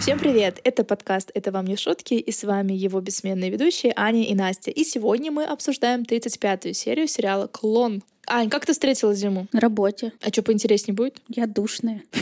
Всем 0.00 0.18
привет! 0.18 0.60
Это 0.64 0.84
подкаст 0.84 1.30
«Это 1.34 1.50
вам 1.50 1.66
не 1.66 1.76
шутки» 1.76 2.14
и 2.14 2.30
с 2.30 2.44
вами 2.44 2.72
его 2.72 3.00
бессменные 3.00 3.50
ведущие 3.50 3.92
Аня 3.96 4.24
и 4.24 4.34
Настя. 4.34 4.70
И 4.70 4.84
сегодня 4.84 5.30
мы 5.30 5.44
обсуждаем 5.44 6.02
35-ю 6.02 6.74
серию 6.74 7.08
сериала 7.08 7.46
«Клон». 7.46 8.02
Ань, 8.26 8.50
как 8.50 8.66
ты 8.66 8.72
встретила 8.72 9.14
зиму? 9.14 9.46
На 9.52 9.60
работе. 9.60 10.12
А 10.20 10.28
что, 10.28 10.42
поинтереснее 10.42 10.94
будет? 10.94 11.18
Я 11.28 11.46
душная. 11.46 12.02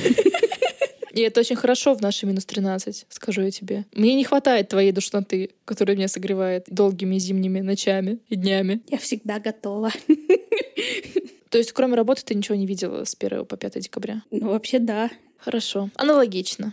И 1.13 1.21
это 1.21 1.41
очень 1.41 1.57
хорошо 1.57 1.95
в 1.95 2.01
наши 2.01 2.25
минус 2.25 2.47
13, 2.47 3.07
скажу 3.11 3.43
я 3.43 3.51
тебе. 3.51 3.85
Мне 3.93 4.15
не 4.15 4.25
хватает 4.25 4.69
твоей 4.69 4.93
душноты, 4.93 5.51
которая 5.65 5.97
меня 5.97 6.09
согревает 6.09 6.65
долгими 6.69 7.19
зимними 7.19 7.61
ночами 7.61 8.19
и 8.29 8.37
днями. 8.37 8.81
Я 8.89 8.99
всегда 8.99 9.39
готова. 9.39 9.93
То 11.51 11.59
есть, 11.59 11.73
кроме 11.73 11.97
работы, 11.97 12.23
ты 12.25 12.35
ничего 12.35 12.55
не 12.55 12.67
видела 12.67 13.05
с 13.05 13.15
1 13.19 13.45
по 13.45 13.59
5 13.59 13.81
декабря? 13.81 14.23
Ну, 14.31 14.49
вообще, 14.49 14.79
да. 14.79 15.11
Хорошо. 15.37 15.91
Аналогично. 15.97 16.73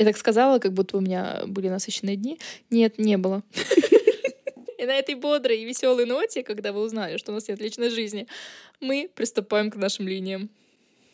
Я 0.00 0.06
так 0.06 0.16
сказала, 0.16 0.58
как 0.58 0.72
будто 0.72 0.96
у 0.96 1.00
меня 1.00 1.42
были 1.46 1.68
насыщенные 1.68 2.16
дни. 2.16 2.38
Нет, 2.70 2.98
не 2.98 3.18
было. 3.18 3.42
И 4.78 4.86
на 4.86 4.94
этой 4.94 5.14
бодрой 5.14 5.58
и 5.58 5.66
веселой 5.66 6.06
ноте, 6.06 6.42
когда 6.42 6.72
вы 6.72 6.80
узнали, 6.80 7.18
что 7.18 7.32
у 7.32 7.34
нас 7.34 7.48
нет 7.48 7.60
личной 7.60 7.90
жизни, 7.90 8.26
мы 8.80 9.10
приступаем 9.14 9.70
к 9.70 9.76
нашим 9.76 10.08
линиям. 10.08 10.48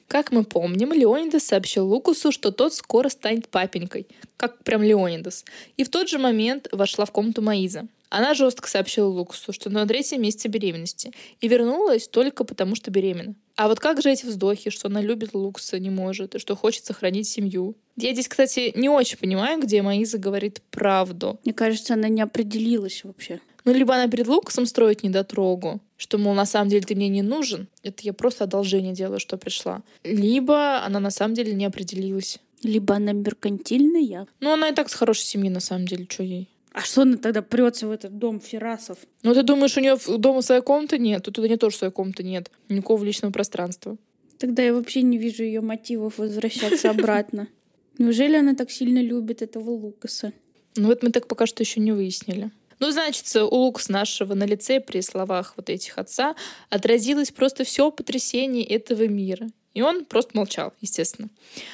Как 0.09 0.31
мы 0.31 0.45
помним, 0.45 0.93
Леонидас 0.93 1.45
сообщил 1.45 1.87
Лукусу, 1.87 2.31
что 2.31 2.53
тот 2.53 2.73
скоро 2.75 3.09
станет 3.09 3.49
папенькой, 3.49 4.07
как 4.37 4.63
прям 4.63 4.83
Леонидас. 4.83 5.45
И 5.77 5.85
в 5.85 5.89
тот 5.89 6.09
же 6.09 6.19
момент 6.19 6.69
вошла 6.71 7.05
в 7.05 7.11
комнату 7.11 7.43
Маиза. 7.43 7.89
Она 8.09 8.35
жестко 8.35 8.69
сообщила 8.69 9.09
Лукусу, 9.09 9.53
что 9.53 9.69
на 9.69 9.85
третьем 9.87 10.23
месяце 10.23 10.47
беременности, 10.47 11.13
и 11.41 11.49
вернулась 11.49 12.07
только 12.07 12.45
потому, 12.45 12.77
что 12.77 12.93
беременна. 12.93 13.35
А 13.57 13.69
вот 13.69 13.81
как 13.81 14.01
же 14.01 14.11
эти 14.11 14.25
вздохи, 14.27 14.71
что 14.71 14.89
она 14.89 15.01
любит 15.01 15.35
Лукуса, 15.35 15.79
не 15.81 15.91
может, 15.91 16.35
и 16.35 16.39
что 16.39 16.55
хочет 16.55 16.85
сохранить 16.85 17.27
семью? 17.27 17.75
Я 17.97 18.13
здесь, 18.13 18.29
кстати, 18.29 18.73
не 18.77 18.89
очень 18.89 19.19
понимаю, 19.19 19.61
где 19.61 19.83
Маиза 19.83 20.19
говорит 20.19 20.63
правду. 20.71 21.41
Мне 21.45 21.53
кажется, 21.53 21.95
она 21.95 22.09
не 22.09 22.21
определилась 22.21 23.03
вообще. 23.03 23.41
Ну, 23.67 23.73
либо 23.75 23.95
она 23.95 24.09
перед 24.09 24.29
Лукасом 24.29 24.65
строит 24.65 25.03
недотрогу, 25.03 25.81
что, 25.97 26.19
мол, 26.19 26.35
на 26.35 26.47
самом 26.47 26.71
деле 26.71 26.83
ты 26.83 26.95
мне 26.95 27.09
не 27.09 27.23
нужен, 27.23 27.67
это 27.83 27.97
я 28.03 28.13
просто 28.13 28.45
одолжение 28.45 28.95
делаю, 28.95 29.19
что 29.19 29.37
пришла. 29.37 29.83
Либо 30.05 30.85
она 30.85 31.01
на 31.01 31.11
самом 31.11 31.35
деле 31.35 31.53
не 31.53 31.65
определилась. 31.65 32.39
Либо 32.63 32.95
она 32.95 33.13
меркантильная. 33.13 34.29
Ну, 34.39 34.53
она 34.53 34.69
и 34.69 34.73
так 34.75 34.89
с 34.89 34.95
хорошей 34.95 35.25
семьи, 35.25 35.51
на 35.51 35.59
самом 35.59 35.87
деле, 35.87 36.07
что 36.09 36.23
ей. 36.23 36.49
А 36.73 36.83
что 36.83 37.03
она 37.03 37.17
тогда 37.17 37.43
прется 37.43 37.89
в 37.89 37.91
этот 37.91 38.17
дом 38.17 38.39
Ферасов? 38.39 38.99
Ну, 39.25 39.35
ты 39.35 39.43
думаешь, 39.43 39.77
у 39.77 39.81
нее 39.81 39.99
дома 40.19 40.43
своей 40.43 40.63
комнаты 40.63 40.99
нет? 40.99 41.25
Тут 41.25 41.39
у 41.41 41.45
нее 41.45 41.57
тоже 41.57 41.77
своей 41.77 41.93
комнаты 41.93 42.23
нет. 42.23 42.53
Никакого 42.69 43.03
личного 43.03 43.33
пространства. 43.33 43.97
Тогда 44.39 44.63
я 44.63 44.75
вообще 44.75 45.03
не 45.03 45.19
вижу 45.19 45.43
ее 45.43 45.61
мотивов 45.61 46.19
возвращаться 46.19 46.91
обратно. 46.91 47.49
Неужели 47.99 48.37
она 48.37 48.55
так 48.55 48.71
сильно 48.71 49.03
любит 49.03 49.43
этого 49.43 49.71
Лукаса? 49.71 50.33
Ну, 50.77 50.87
вот 50.87 51.03
мы 51.03 51.11
так 51.11 51.27
пока 51.27 51.47
что 51.47 51.65
еще 51.65 51.81
не 51.81 51.91
выяснили. 51.91 52.51
Ну, 52.79 52.91
значит, 52.91 53.35
у 53.37 53.57
Лукас 53.57 53.89
нашего 53.89 54.35
на 54.35 54.45
лице 54.45 54.81
при 54.81 55.01
словах 55.01 55.55
вот 55.57 55.71
этих 55.71 55.99
отца 55.99 56.35
отразилось 56.69 57.31
просто 57.31 57.65
все 57.65 57.91
потрясение 57.91 58.65
этого 58.65 59.07
мира. 59.07 59.49
И 59.75 59.83
он 59.83 60.05
просто 60.07 60.31
молчал, 60.35 60.73
естественно. 60.81 61.29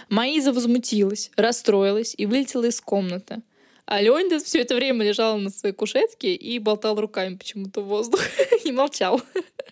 Маиза 0.08 0.53
возмутилась, 0.53 1.30
расстроилась 1.36 2.14
и 2.17 2.27
вылетела 2.27 2.64
из 2.64 2.80
комнаты. 2.80 3.42
А 3.84 4.00
Леонидас 4.00 4.45
все 4.45 4.61
это 4.61 4.75
время 4.75 5.05
лежал 5.05 5.39
на 5.39 5.50
своей 5.50 5.75
кушетке 5.75 6.34
и 6.34 6.58
болтал 6.58 7.00
руками 7.00 7.36
почему-то 7.36 7.80
в 7.80 7.86
воздух 7.86 8.20
и 8.64 8.73
молчал. 8.73 9.20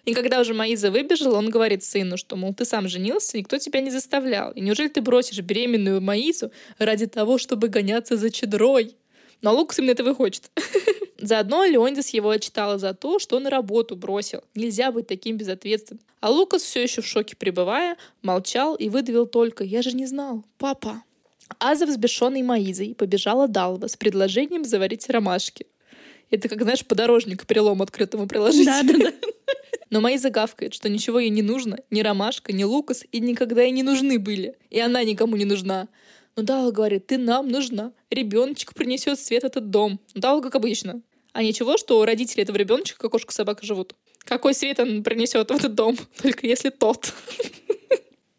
И 0.05 0.15
когда 0.15 0.41
уже 0.41 0.55
Маиза 0.55 0.91
выбежала, 0.91 1.39
он 1.39 1.51
говорит 1.51 1.85
сыну, 1.85 2.17
что, 2.17 2.37
мол, 2.37 2.55
ты 2.55 2.65
сам 2.65 2.89
женился, 2.89 3.39
никто 3.39 3.59
тебя 3.59 3.81
не 3.81 3.91
заставлял. 3.91 4.53
И 4.53 4.61
неужели 4.61 4.89
ты 4.89 5.01
бросишь 5.01 5.41
беременную 5.41 6.01
Маизу 6.01 6.51
ради 6.79 7.07
того, 7.07 7.39
чтобы 7.39 7.69
гоняться 7.69 8.17
за 8.17 8.31
чедрой? 8.31 8.97
Но 9.43 9.55
Лукас 9.55 9.79
именно 9.79 9.93
этого 9.93 10.11
и 10.11 10.15
хочет. 10.15 10.51
Заодно 11.19 11.65
Леонидас 11.65 12.11
его 12.11 12.31
отчитала 12.31 12.79
за 12.79 12.95
то, 12.95 13.19
что 13.19 13.37
он 13.37 13.47
работу 13.47 13.95
бросил. 13.95 14.43
Нельзя 14.55 14.91
быть 14.91 15.07
таким 15.07 15.37
безответственным. 15.37 16.03
А 16.21 16.31
Лукас, 16.31 16.63
все 16.63 16.83
еще 16.83 17.03
в 17.03 17.07
шоке 17.07 17.37
пребывая, 17.37 17.97
молчал 18.23 18.75
и 18.75 18.89
выдавил 18.89 19.27
только 19.27 19.65
«Я 19.65 19.83
же 19.83 19.93
не 19.93 20.07
знал, 20.07 20.45
папа». 20.59 21.03
А 21.59 21.75
за 21.75 21.87
взбешенной 21.87 22.43
Маизой 22.43 22.95
побежала 22.95 23.49
Далва 23.49 23.89
с 23.89 23.97
предложением 23.97 24.65
заварить 24.65 25.09
ромашки. 25.11 25.67
Это 26.31 26.49
как, 26.49 26.63
знаешь, 26.63 26.87
подорожник 26.87 27.47
перелом 27.47 27.83
открытому 27.83 28.27
приложить. 28.27 28.67
Да, 28.67 28.83
да, 28.83 28.95
да. 28.97 29.13
Но 29.91 30.01
Маиза 30.01 30.31
гавкает, 30.31 30.73
что 30.73 30.89
ничего 30.89 31.19
ей 31.19 31.31
не 31.31 31.43
нужно, 31.43 31.79
ни 31.91 32.01
ромашка, 32.01 32.53
ни 32.53 32.63
лукас, 32.63 33.05
и 33.11 33.19
никогда 33.19 33.63
ей 33.63 33.73
не 33.73 33.83
нужны 33.83 34.21
были. 34.21 34.57
И 34.71 34.79
она 34.79 35.03
никому 35.03 35.35
не 35.35 35.45
нужна. 35.45 35.89
Но 36.37 36.43
Дала 36.43 36.71
говорит, 36.71 37.07
ты 37.07 37.19
нам 37.19 37.49
нужна. 37.49 37.93
Ребеночек 38.11 38.75
принесет 38.75 39.19
свет 39.19 39.45
этот 39.45 39.71
дом. 39.71 40.01
Дала 40.15 40.41
как 40.41 40.55
обычно. 40.55 41.03
А 41.33 41.43
ничего, 41.43 41.77
что 41.77 42.01
у 42.01 42.05
родителей 42.05 42.43
этого 42.43 42.57
ребеночка 42.57 43.09
кошка 43.09 43.33
собака 43.33 43.65
живут. 43.65 43.95
Какой 44.25 44.55
свет 44.55 44.81
он 44.81 45.03
принесет 45.03 45.51
в 45.51 45.55
этот 45.55 45.75
дом? 45.75 45.97
Только 46.23 46.47
если 46.47 46.71
тот. 46.71 47.13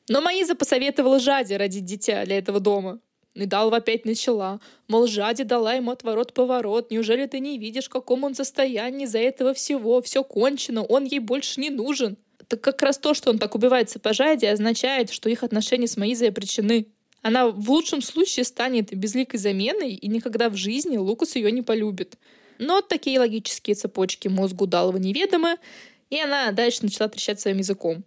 Но 0.09 0.21
Маиза 0.21 0.55
посоветовала 0.55 1.19
Жаде 1.19 1.57
родить 1.57 1.85
дитя 1.85 2.25
для 2.25 2.37
этого 2.37 2.59
дома. 2.59 2.99
И 3.33 3.45
Далва 3.45 3.77
опять 3.77 4.05
начала. 4.05 4.59
Мол, 4.89 5.07
Жаде 5.07 5.45
дала 5.45 5.73
ему 5.73 5.91
отворот-поворот. 5.91 6.91
Неужели 6.91 7.25
ты 7.27 7.39
не 7.39 7.57
видишь, 7.57 7.85
в 7.85 7.89
каком 7.89 8.25
он 8.25 8.35
состоянии 8.35 9.05
из-за 9.05 9.19
этого 9.19 9.53
всего? 9.53 10.01
Все 10.01 10.23
кончено, 10.23 10.83
он 10.83 11.05
ей 11.05 11.19
больше 11.19 11.61
не 11.61 11.69
нужен. 11.69 12.17
Так 12.47 12.59
как 12.59 12.81
раз 12.81 12.97
то, 12.97 13.13
что 13.13 13.29
он 13.29 13.39
так 13.39 13.55
убивается 13.55 13.99
по 13.99 14.11
Жаде, 14.11 14.49
означает, 14.49 15.11
что 15.11 15.29
их 15.29 15.43
отношения 15.43 15.87
с 15.87 15.95
Маизой 15.95 16.27
обречены. 16.27 16.87
Она 17.21 17.49
в 17.49 17.69
лучшем 17.69 18.01
случае 18.01 18.45
станет 18.45 18.95
безликой 18.95 19.39
заменой, 19.39 19.93
и 19.93 20.07
никогда 20.07 20.49
в 20.49 20.55
жизни 20.55 20.97
Лукас 20.97 21.35
ее 21.35 21.51
не 21.51 21.61
полюбит. 21.61 22.17
Но 22.57 22.81
такие 22.81 23.19
логические 23.19 23.75
цепочки 23.75 24.27
мозгу 24.27 24.65
Далова 24.67 24.97
неведомы, 24.97 25.57
и 26.09 26.19
она 26.19 26.51
дальше 26.51 26.79
начала 26.83 27.09
трещать 27.09 27.39
своим 27.39 27.57
языком. 27.57 28.03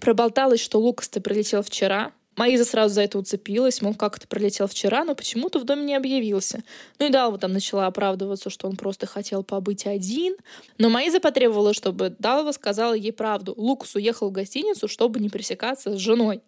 Проболталась, 0.00 0.60
что 0.60 0.78
Лукас-то 0.78 1.20
прилетел 1.20 1.62
вчера, 1.62 2.12
Маиза 2.36 2.66
сразу 2.66 2.94
за 2.94 3.02
это 3.02 3.18
уцепилась, 3.18 3.80
мол, 3.80 3.94
как 3.94 4.18
это 4.18 4.28
пролетел 4.28 4.66
вчера, 4.66 5.04
но 5.04 5.14
почему-то 5.14 5.58
в 5.58 5.64
доме 5.64 5.84
не 5.84 5.94
объявился. 5.94 6.62
Ну 6.98 7.06
и 7.06 7.10
Далва 7.10 7.38
там 7.38 7.52
начала 7.52 7.86
оправдываться, 7.86 8.50
что 8.50 8.68
он 8.68 8.76
просто 8.76 9.06
хотел 9.06 9.42
побыть 9.42 9.86
один. 9.86 10.36
Но 10.76 10.90
Маиза 10.90 11.18
потребовала, 11.18 11.72
чтобы 11.72 12.14
Далва 12.18 12.52
сказала 12.52 12.92
ей 12.92 13.12
правду. 13.12 13.54
Лукас 13.56 13.94
уехал 13.94 14.28
в 14.28 14.32
гостиницу, 14.32 14.86
чтобы 14.86 15.18
не 15.18 15.30
пересекаться 15.30 15.96
с 15.96 15.98
женой. 15.98 16.42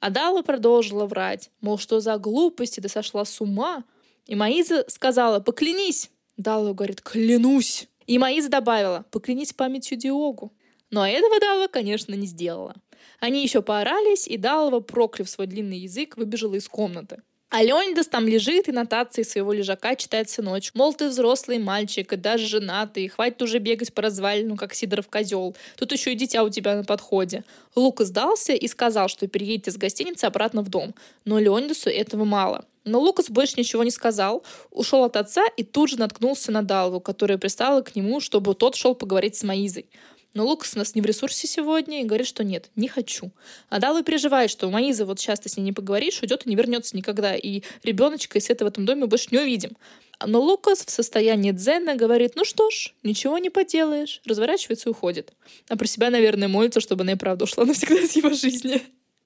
А 0.00 0.10
Далва 0.10 0.42
продолжила 0.42 1.06
врать, 1.06 1.50
мол, 1.60 1.78
что 1.78 2.00
за 2.00 2.16
глупости, 2.16 2.80
да 2.80 2.88
сошла 2.88 3.24
с 3.24 3.40
ума. 3.40 3.84
И 4.26 4.34
Маиза 4.34 4.84
сказала, 4.88 5.40
поклянись. 5.40 6.10
Далва 6.36 6.72
говорит, 6.72 7.02
клянусь. 7.02 7.86
И 8.06 8.18
Маиза 8.18 8.48
добавила, 8.48 9.04
поклянись 9.10 9.52
памятью 9.52 9.98
Диогу. 9.98 10.52
Но 10.90 11.06
этого 11.06 11.38
Далва, 11.38 11.68
конечно, 11.68 12.14
не 12.14 12.26
сделала. 12.26 12.74
Они 13.20 13.42
еще 13.42 13.60
поорались, 13.60 14.26
и 14.26 14.38
Далова, 14.38 14.80
прокляв 14.80 15.28
свой 15.28 15.46
длинный 15.46 15.78
язык, 15.78 16.16
выбежала 16.16 16.54
из 16.54 16.66
комнаты. 16.66 17.22
А 17.50 17.64
Леонидас 17.64 18.06
там 18.06 18.28
лежит 18.28 18.68
и 18.68 18.72
нотации 18.72 19.24
своего 19.24 19.52
лежака 19.52 19.96
читает 19.96 20.28
всю 20.28 20.40
ночь. 20.40 20.70
Мол, 20.74 20.94
ты 20.94 21.08
взрослый 21.08 21.58
мальчик, 21.58 22.12
и 22.12 22.16
даже 22.16 22.46
женатый, 22.46 23.08
хватит 23.08 23.42
уже 23.42 23.58
бегать 23.58 23.92
по 23.92 24.02
развалину, 24.02 24.56
как 24.56 24.72
Сидоров 24.72 25.08
козел. 25.08 25.56
Тут 25.76 25.90
еще 25.90 26.12
и 26.12 26.14
дитя 26.14 26.44
у 26.44 26.48
тебя 26.48 26.76
на 26.76 26.84
подходе. 26.84 27.42
Лука 27.74 28.04
сдался 28.04 28.52
и 28.52 28.68
сказал, 28.68 29.08
что 29.08 29.26
переедет 29.26 29.66
из 29.66 29.76
гостиницы 29.78 30.26
обратно 30.26 30.62
в 30.62 30.68
дом. 30.68 30.94
Но 31.24 31.40
Леонидасу 31.40 31.90
этого 31.90 32.24
мало. 32.24 32.64
Но 32.84 33.00
Лукас 33.00 33.28
больше 33.28 33.54
ничего 33.56 33.82
не 33.82 33.90
сказал, 33.90 34.44
ушел 34.70 35.02
от 35.02 35.16
отца 35.16 35.42
и 35.56 35.64
тут 35.64 35.90
же 35.90 35.98
наткнулся 35.98 36.52
на 36.52 36.62
Далву, 36.62 37.00
которая 37.00 37.36
пристала 37.36 37.82
к 37.82 37.96
нему, 37.96 38.20
чтобы 38.20 38.54
тот 38.54 38.76
шел 38.76 38.94
поговорить 38.94 39.34
с 39.34 39.42
Маизой. 39.42 39.86
Но 40.32 40.46
Лукас 40.46 40.74
у 40.74 40.78
нас 40.78 40.94
не 40.94 41.00
в 41.00 41.06
ресурсе 41.06 41.48
сегодня 41.48 42.02
и 42.02 42.04
говорит, 42.04 42.26
что 42.26 42.44
нет, 42.44 42.70
не 42.76 42.86
хочу. 42.86 43.32
А 43.68 43.80
Дала 43.80 44.02
переживает, 44.02 44.50
что 44.50 44.70
Маиза 44.70 45.04
вот 45.04 45.18
сейчас 45.18 45.40
ты 45.40 45.48
с 45.48 45.56
ней 45.56 45.64
не 45.64 45.72
поговоришь, 45.72 46.22
уйдет 46.22 46.46
и 46.46 46.48
не 46.48 46.56
вернется 46.56 46.96
никогда. 46.96 47.34
И 47.34 47.62
ребеночка 47.82 48.38
и 48.38 48.40
света 48.40 48.64
в 48.64 48.68
этом 48.68 48.86
доме 48.86 49.06
больше 49.06 49.28
не 49.32 49.38
увидим. 49.38 49.76
Но 50.24 50.40
Лукас 50.40 50.84
в 50.84 50.90
состоянии 50.90 51.50
дзена 51.50 51.96
говорит, 51.96 52.32
ну 52.36 52.44
что 52.44 52.70
ж, 52.70 52.94
ничего 53.02 53.38
не 53.38 53.50
поделаешь, 53.50 54.20
разворачивается 54.26 54.88
и 54.88 54.92
уходит. 54.92 55.32
А 55.68 55.76
про 55.76 55.86
себя, 55.86 56.10
наверное, 56.10 56.46
молится, 56.46 56.80
чтобы 56.80 57.02
она 57.02 57.12
и 57.12 57.16
правда 57.16 57.44
ушла 57.44 57.64
навсегда 57.64 58.00
из 58.00 58.14
его 58.14 58.30
жизни. 58.30 58.82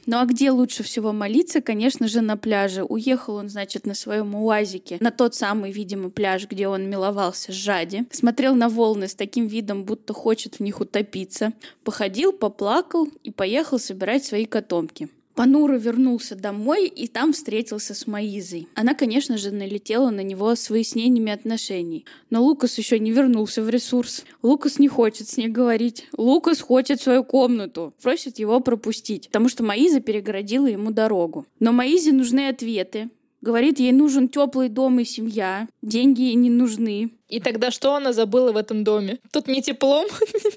Ну 0.06 0.19
а 0.19 0.25
где 0.27 0.51
лучше 0.51 0.83
всего 0.83 1.12
молиться? 1.12 1.61
Конечно 1.61 2.09
же, 2.09 2.21
на 2.21 2.37
пляже. 2.37 2.85
Уехал 2.85 3.37
он, 3.37 3.49
значит, 3.49 3.87
на 3.87 3.95
своем 3.95 4.35
уазике 4.35 4.99
на 5.01 5.11
тот 5.11 5.35
самый, 5.35 5.71
видимо, 5.71 6.11
пляж, 6.11 6.47
где 6.49 6.69
он 6.69 6.89
миловался 6.89 7.53
с 7.53 7.55
Жади. 7.55 8.05
Смотрел 8.11 8.55
на 8.55 8.69
волны 8.69 9.09
с 9.09 9.15
таким 9.15 9.47
видом, 9.47 9.85
будто 9.85 10.12
хочет 10.12 10.56
в 10.56 10.61
них 10.61 10.81
утопиться. 10.81 11.53
Походил, 11.85 12.33
поплакал 12.33 13.09
и 13.23 13.31
поехал 13.31 13.79
собирать 13.79 14.25
свои 14.25 14.45
котомки. 14.47 15.09
Панура 15.34 15.76
вернулся 15.76 16.36
домой 16.36 16.86
и 16.86 17.08
там 17.08 17.32
встретился 17.32 17.94
с 17.94 18.06
Маизой. 18.06 18.69
Она, 18.75 18.94
конечно 18.94 19.36
же, 19.36 19.50
налетела 19.50 20.10
на 20.10 20.20
него 20.20 20.54
с 20.54 20.70
выяснениями 20.70 21.32
отношений. 21.32 22.06
Но 22.31 22.42
Лукас 22.42 22.78
еще 22.78 22.98
не 23.00 23.10
вернулся 23.10 23.62
в 23.62 23.69
ресурс. 23.69 24.25
Лукас 24.42 24.78
не 24.78 24.86
хочет 24.86 25.28
с 25.28 25.36
ней 25.36 25.48
говорить. 25.48 26.06
Лукас 26.16 26.60
хочет 26.60 27.00
свою 27.00 27.25
комнату. 27.25 27.94
Просит 28.00 28.38
его 28.38 28.60
пропустить, 28.60 29.26
потому 29.26 29.48
что 29.48 29.64
Маиза 29.64 30.00
перегородила 30.00 30.66
ему 30.66 30.92
дорогу. 30.92 31.46
Но 31.58 31.72
Маизе 31.72 32.12
нужны 32.12 32.48
ответы. 32.48 33.10
Говорит, 33.40 33.78
ей 33.78 33.92
нужен 33.92 34.31
теплый 34.31 34.70
дом 34.70 35.00
и 35.00 35.04
семья, 35.04 35.69
деньги 35.82 36.22
ей 36.22 36.34
не 36.34 36.48
нужны. 36.48 37.10
И 37.28 37.40
тогда 37.40 37.70
что 37.70 37.94
она 37.94 38.14
забыла 38.14 38.52
в 38.52 38.56
этом 38.56 38.84
доме? 38.84 39.19
Тут 39.32 39.48
ни 39.48 39.60
теплом, 39.60 40.06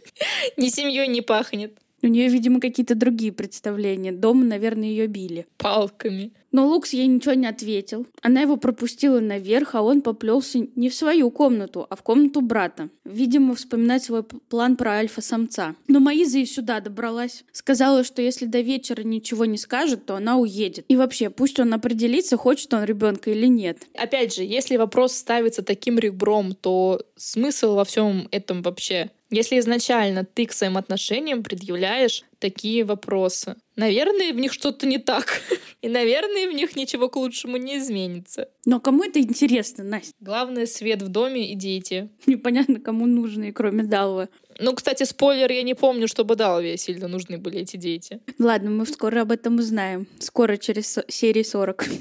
ни 0.57 0.69
семьей 0.69 1.09
не 1.09 1.19
пахнет. 1.19 1.77
У 2.07 2.09
нее, 2.09 2.29
видимо, 2.29 2.61
какие-то 2.61 2.95
другие 2.95 3.33
представления. 3.33 4.13
Дома, 4.13 4.45
наверное, 4.45 4.87
ее 4.87 5.07
били. 5.07 5.45
Палками. 5.57 6.31
Но 6.51 6.67
Лукс 6.67 6.93
ей 6.93 7.07
ничего 7.07 7.33
не 7.33 7.47
ответил. 7.47 8.05
Она 8.21 8.41
его 8.41 8.57
пропустила 8.57 9.19
наверх, 9.19 9.75
а 9.75 9.81
он 9.81 10.01
поплелся 10.01 10.65
не 10.75 10.89
в 10.89 10.95
свою 10.95 11.29
комнату, 11.31 11.85
а 11.89 11.95
в 11.95 12.03
комнату 12.03 12.41
брата. 12.41 12.89
Видимо, 13.03 13.55
вспоминать 13.55 14.03
свой 14.03 14.23
план 14.23 14.75
про 14.75 14.93
альфа-самца. 14.93 15.75
Но 15.87 15.99
Маиза 15.99 16.39
и 16.39 16.45
сюда 16.45 16.79
добралась. 16.79 17.43
Сказала, 17.51 18.03
что 18.03 18.21
если 18.21 18.45
до 18.45 18.61
вечера 18.61 19.03
ничего 19.03 19.45
не 19.45 19.57
скажет, 19.57 20.05
то 20.05 20.15
она 20.15 20.37
уедет. 20.37 20.85
И 20.87 20.95
вообще, 20.95 21.29
пусть 21.29 21.59
он 21.59 21.73
определится, 21.73 22.37
хочет 22.37 22.73
он 22.73 22.83
ребенка 22.83 23.31
или 23.31 23.47
нет. 23.47 23.79
Опять 23.93 24.35
же, 24.35 24.43
если 24.43 24.77
вопрос 24.77 25.13
ставится 25.13 25.63
таким 25.63 25.99
ребром, 25.99 26.53
то 26.53 27.01
смысл 27.15 27.75
во 27.75 27.85
всем 27.85 28.27
этом 28.31 28.61
вообще 28.61 29.11
если 29.29 29.59
изначально 29.59 30.23
ты 30.23 30.45
к 30.45 30.53
своим 30.53 30.77
отношениям 30.77 31.43
предъявляешь 31.43 32.23
такие 32.39 32.85
вопросы, 32.85 33.55
наверное, 33.77 34.33
в 34.33 34.35
них 34.35 34.51
что-то 34.51 34.85
не 34.85 34.97
так. 34.97 35.41
И, 35.81 35.87
наверное, 35.87 36.49
в 36.49 36.53
них 36.53 36.75
ничего 36.75 37.07
к 37.07 37.15
лучшему 37.15 37.57
не 37.57 37.77
изменится. 37.77 38.49
Но 38.65 38.79
кому 38.79 39.03
это 39.03 39.19
интересно, 39.19 39.83
Настя? 39.83 40.13
Главное, 40.19 40.65
свет 40.65 41.01
в 41.01 41.07
доме 41.07 41.51
и 41.51 41.55
дети. 41.55 42.09
Непонятно, 42.25 42.79
кому 42.79 43.05
нужны, 43.05 43.53
кроме 43.53 43.83
Далвы. 43.83 44.27
Ну, 44.59 44.73
кстати, 44.73 45.03
спойлер, 45.03 45.51
я 45.51 45.61
не 45.61 45.75
помню, 45.75 46.07
чтобы 46.07 46.35
Далве 46.35 46.77
сильно 46.77 47.07
нужны 47.07 47.37
были 47.37 47.59
эти 47.59 47.77
дети. 47.77 48.19
Ладно, 48.39 48.71
мы 48.71 48.85
скоро 48.85 49.21
об 49.21 49.31
этом 49.31 49.57
узнаем. 49.57 50.07
Скоро, 50.19 50.57
через 50.57 50.97
серии 51.07 51.43
40. 51.43 51.85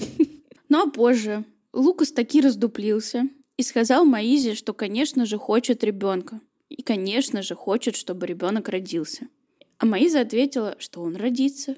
Ну, 0.69 0.82
а 0.82 0.90
позже 0.90 1.44
Лукас 1.73 2.11
таки 2.11 2.40
раздуплился 2.40 3.28
и 3.56 3.62
сказал 3.62 4.05
Маизе, 4.05 4.56
что, 4.56 4.75
конечно 4.75 5.25
же, 5.26 5.38
хочет 5.38 5.84
ребенка. 5.84 6.40
И, 6.69 6.82
конечно 6.82 7.40
же, 7.43 7.55
хочет, 7.55 7.94
чтобы 7.94 8.26
ребенок 8.26 8.69
родился. 8.69 9.28
А 9.78 9.87
Маиза 9.87 10.20
ответила, 10.20 10.76
что 10.78 11.02
он 11.02 11.17
родится. 11.17 11.76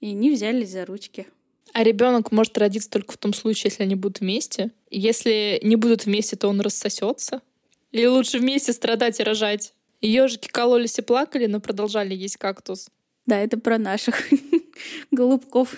И 0.00 0.10
они 0.10 0.30
взялись 0.30 0.70
за 0.70 0.84
ручки. 0.84 1.26
А 1.72 1.82
ребенок 1.82 2.32
может 2.32 2.56
родиться 2.56 2.90
только 2.90 3.12
в 3.12 3.16
том 3.16 3.34
случае, 3.34 3.70
если 3.70 3.82
они 3.82 3.94
будут 3.94 4.20
вместе. 4.20 4.70
Если 4.90 5.60
не 5.62 5.76
будут 5.76 6.06
вместе, 6.06 6.36
то 6.36 6.48
он 6.48 6.60
рассосется. 6.60 7.42
Или 7.90 8.06
лучше 8.06 8.38
вместе 8.38 8.72
страдать 8.72 9.20
и 9.20 9.22
рожать. 9.22 9.74
Ежики 10.00 10.48
кололись 10.48 10.98
и 10.98 11.02
плакали, 11.02 11.46
но 11.46 11.60
продолжали 11.60 12.14
есть 12.14 12.36
кактус. 12.36 12.88
Да, 13.26 13.38
это 13.38 13.58
про 13.58 13.78
наших 13.78 14.22
голубков. 15.10 15.76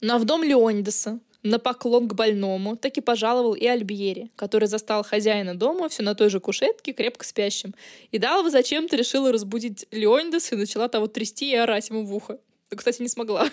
Ну 0.00 0.14
а 0.14 0.18
в 0.18 0.24
дом 0.24 0.42
Леонидаса 0.42 1.20
на 1.42 1.58
поклон 1.58 2.08
к 2.08 2.14
больному 2.14 2.76
таки 2.76 3.00
пожаловал 3.00 3.54
и 3.54 3.66
Альбьери, 3.66 4.30
который 4.36 4.66
застал 4.66 5.04
хозяина 5.04 5.54
дома 5.54 5.88
все 5.88 6.02
на 6.02 6.14
той 6.14 6.30
же 6.30 6.40
кушетке, 6.40 6.92
крепко 6.92 7.24
спящим. 7.24 7.74
И 8.10 8.18
Далва 8.18 8.50
зачем-то 8.50 8.96
решила 8.96 9.32
разбудить 9.32 9.86
Леонидаса 9.92 10.54
и 10.54 10.58
начала 10.58 10.88
того 10.88 11.06
трясти 11.06 11.52
и 11.52 11.54
орать 11.54 11.90
ему 11.90 12.04
в 12.04 12.14
ухо. 12.14 12.38
Но, 12.70 12.76
кстати, 12.76 13.02
не 13.02 13.08
смогла. 13.08 13.48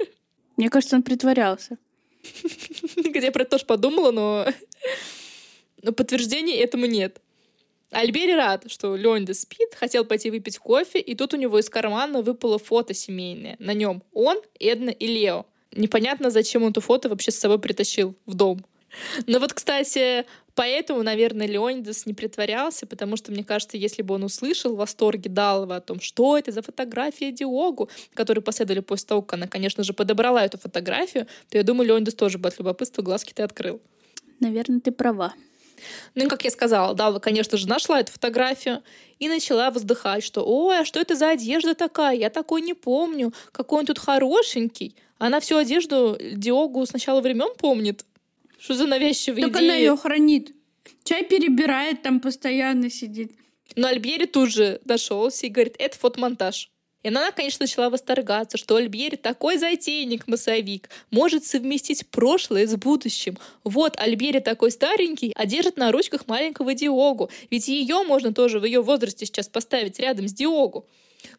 Мне 0.56 0.70
кажется, 0.70 0.96
он 0.96 1.02
притворялся. 1.02 1.76
Я 2.96 3.32
про 3.32 3.42
это 3.42 3.52
тоже 3.52 3.66
подумала, 3.66 4.12
но... 4.12 4.46
но 5.82 5.92
подтверждений 5.92 6.54
этому 6.54 6.86
нет. 6.86 7.20
Альбери 7.90 8.34
рад, 8.34 8.70
что 8.70 8.96
Леонидас 8.96 9.40
спит, 9.40 9.74
хотел 9.74 10.04
пойти 10.04 10.30
выпить 10.30 10.58
кофе, 10.58 11.00
и 11.00 11.14
тут 11.14 11.34
у 11.34 11.36
него 11.36 11.58
из 11.58 11.68
кармана 11.68 12.22
выпало 12.22 12.58
фото 12.58 12.94
семейное. 12.94 13.56
На 13.58 13.72
нем 13.74 14.02
он, 14.12 14.40
Эдна 14.58 14.90
и 14.90 15.06
Лео 15.06 15.46
непонятно, 15.76 16.30
зачем 16.30 16.62
он 16.62 16.70
эту 16.70 16.80
фото 16.80 17.08
вообще 17.08 17.30
с 17.30 17.38
собой 17.38 17.58
притащил 17.58 18.14
в 18.26 18.34
дом. 18.34 18.64
Но 19.26 19.38
вот, 19.38 19.52
кстати, 19.52 20.24
поэтому, 20.54 21.02
наверное, 21.02 21.46
Леонидас 21.46 22.06
не 22.06 22.14
притворялся, 22.14 22.86
потому 22.86 23.16
что, 23.16 23.32
мне 23.32 23.44
кажется, 23.44 23.76
если 23.76 24.02
бы 24.02 24.14
он 24.14 24.24
услышал 24.24 24.76
восторги 24.76 25.28
Далова 25.28 25.76
о 25.76 25.80
том, 25.80 26.00
что 26.00 26.38
это 26.38 26.52
за 26.52 26.62
фотография 26.62 27.32
Диогу, 27.32 27.90
которые 28.14 28.42
последовали 28.42 28.80
после 28.80 29.08
того, 29.08 29.22
как 29.22 29.34
она, 29.34 29.48
конечно 29.48 29.82
же, 29.82 29.92
подобрала 29.92 30.44
эту 30.44 30.58
фотографию, 30.58 31.26
то 31.48 31.58
я 31.58 31.64
думаю, 31.64 31.88
Леонидас 31.88 32.14
тоже 32.14 32.38
бы 32.38 32.48
от 32.48 32.58
любопытства 32.58 33.02
глазки 33.02 33.32
ты 33.32 33.42
открыл. 33.42 33.80
Наверное, 34.40 34.80
ты 34.80 34.92
права. 34.92 35.34
Ну 36.14 36.24
и, 36.24 36.28
как 36.28 36.44
я 36.44 36.50
сказала, 36.50 36.94
Дава, 36.94 37.18
конечно 37.18 37.58
же, 37.58 37.68
нашла 37.68 38.00
эту 38.00 38.12
фотографию 38.12 38.82
и 39.18 39.28
начала 39.28 39.70
вздыхать, 39.70 40.24
что 40.24 40.42
«Ой, 40.42 40.80
а 40.80 40.84
что 40.84 41.00
это 41.00 41.14
за 41.14 41.30
одежда 41.30 41.74
такая? 41.74 42.16
Я 42.16 42.30
такой 42.30 42.62
не 42.62 42.74
помню. 42.74 43.32
Какой 43.52 43.80
он 43.80 43.86
тут 43.86 43.98
хорошенький». 43.98 44.96
Она 45.18 45.40
всю 45.40 45.56
одежду 45.56 46.18
Диогу 46.20 46.84
с 46.84 46.92
начала 46.92 47.20
времен 47.20 47.54
помнит. 47.56 48.04
Что 48.58 48.74
за 48.74 48.86
навязчивые 48.86 49.46
так 49.46 49.56
идеи? 49.56 49.64
она 49.64 49.74
ее 49.74 49.96
хранит. 49.96 50.54
Чай 51.04 51.24
перебирает, 51.24 52.02
там 52.02 52.20
постоянно 52.20 52.90
сидит. 52.90 53.32
Но 53.76 53.88
Альбери 53.88 54.26
тут 54.26 54.50
же 54.50 54.80
нашелся 54.84 55.46
и 55.46 55.48
говорит, 55.50 55.76
это 55.78 55.98
фотомонтаж. 55.98 56.70
И 57.04 57.08
она, 57.08 57.30
конечно, 57.32 57.64
начала 57.64 57.90
восторгаться, 57.90 58.56
что 58.56 58.76
Альбери 58.76 59.16
такой 59.16 59.58
затейник-массовик, 59.58 60.88
может 61.10 61.44
совместить 61.44 62.06
прошлое 62.08 62.66
с 62.66 62.74
будущим. 62.76 63.36
Вот 63.62 63.96
Альбери 63.98 64.40
такой 64.40 64.70
старенький, 64.70 65.32
а 65.36 65.44
держит 65.44 65.76
на 65.76 65.92
ручках 65.92 66.26
маленького 66.26 66.74
Диогу. 66.74 67.30
Ведь 67.50 67.68
ее 67.68 68.02
можно 68.04 68.32
тоже 68.32 68.58
в 68.58 68.64
ее 68.64 68.80
возрасте 68.80 69.26
сейчас 69.26 69.48
поставить 69.48 70.00
рядом 70.00 70.28
с 70.28 70.32
Диогу. 70.32 70.86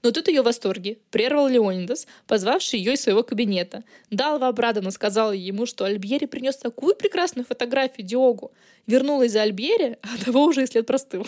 Но 0.03 0.11
тут 0.11 0.27
ее 0.27 0.43
восторги 0.43 0.99
прервал 1.09 1.47
Леонидас, 1.47 2.05
позвавший 2.27 2.79
ее 2.79 2.93
из 2.93 3.01
своего 3.01 3.23
кабинета. 3.23 3.83
Далва 4.11 4.47
обрадованно 4.47 4.91
сказала 4.91 5.31
ему, 5.31 5.65
что 5.65 5.85
Альбери 5.85 6.27
принес 6.27 6.57
такую 6.57 6.95
прекрасную 6.95 7.45
фотографию 7.45 8.05
Диогу. 8.05 8.51
Вернулась 8.85 9.31
за 9.31 9.41
Альбери, 9.41 9.97
а 10.03 10.07
того 10.25 10.45
уже 10.45 10.63
и 10.63 10.67
след 10.67 10.85
простыл. 10.85 11.25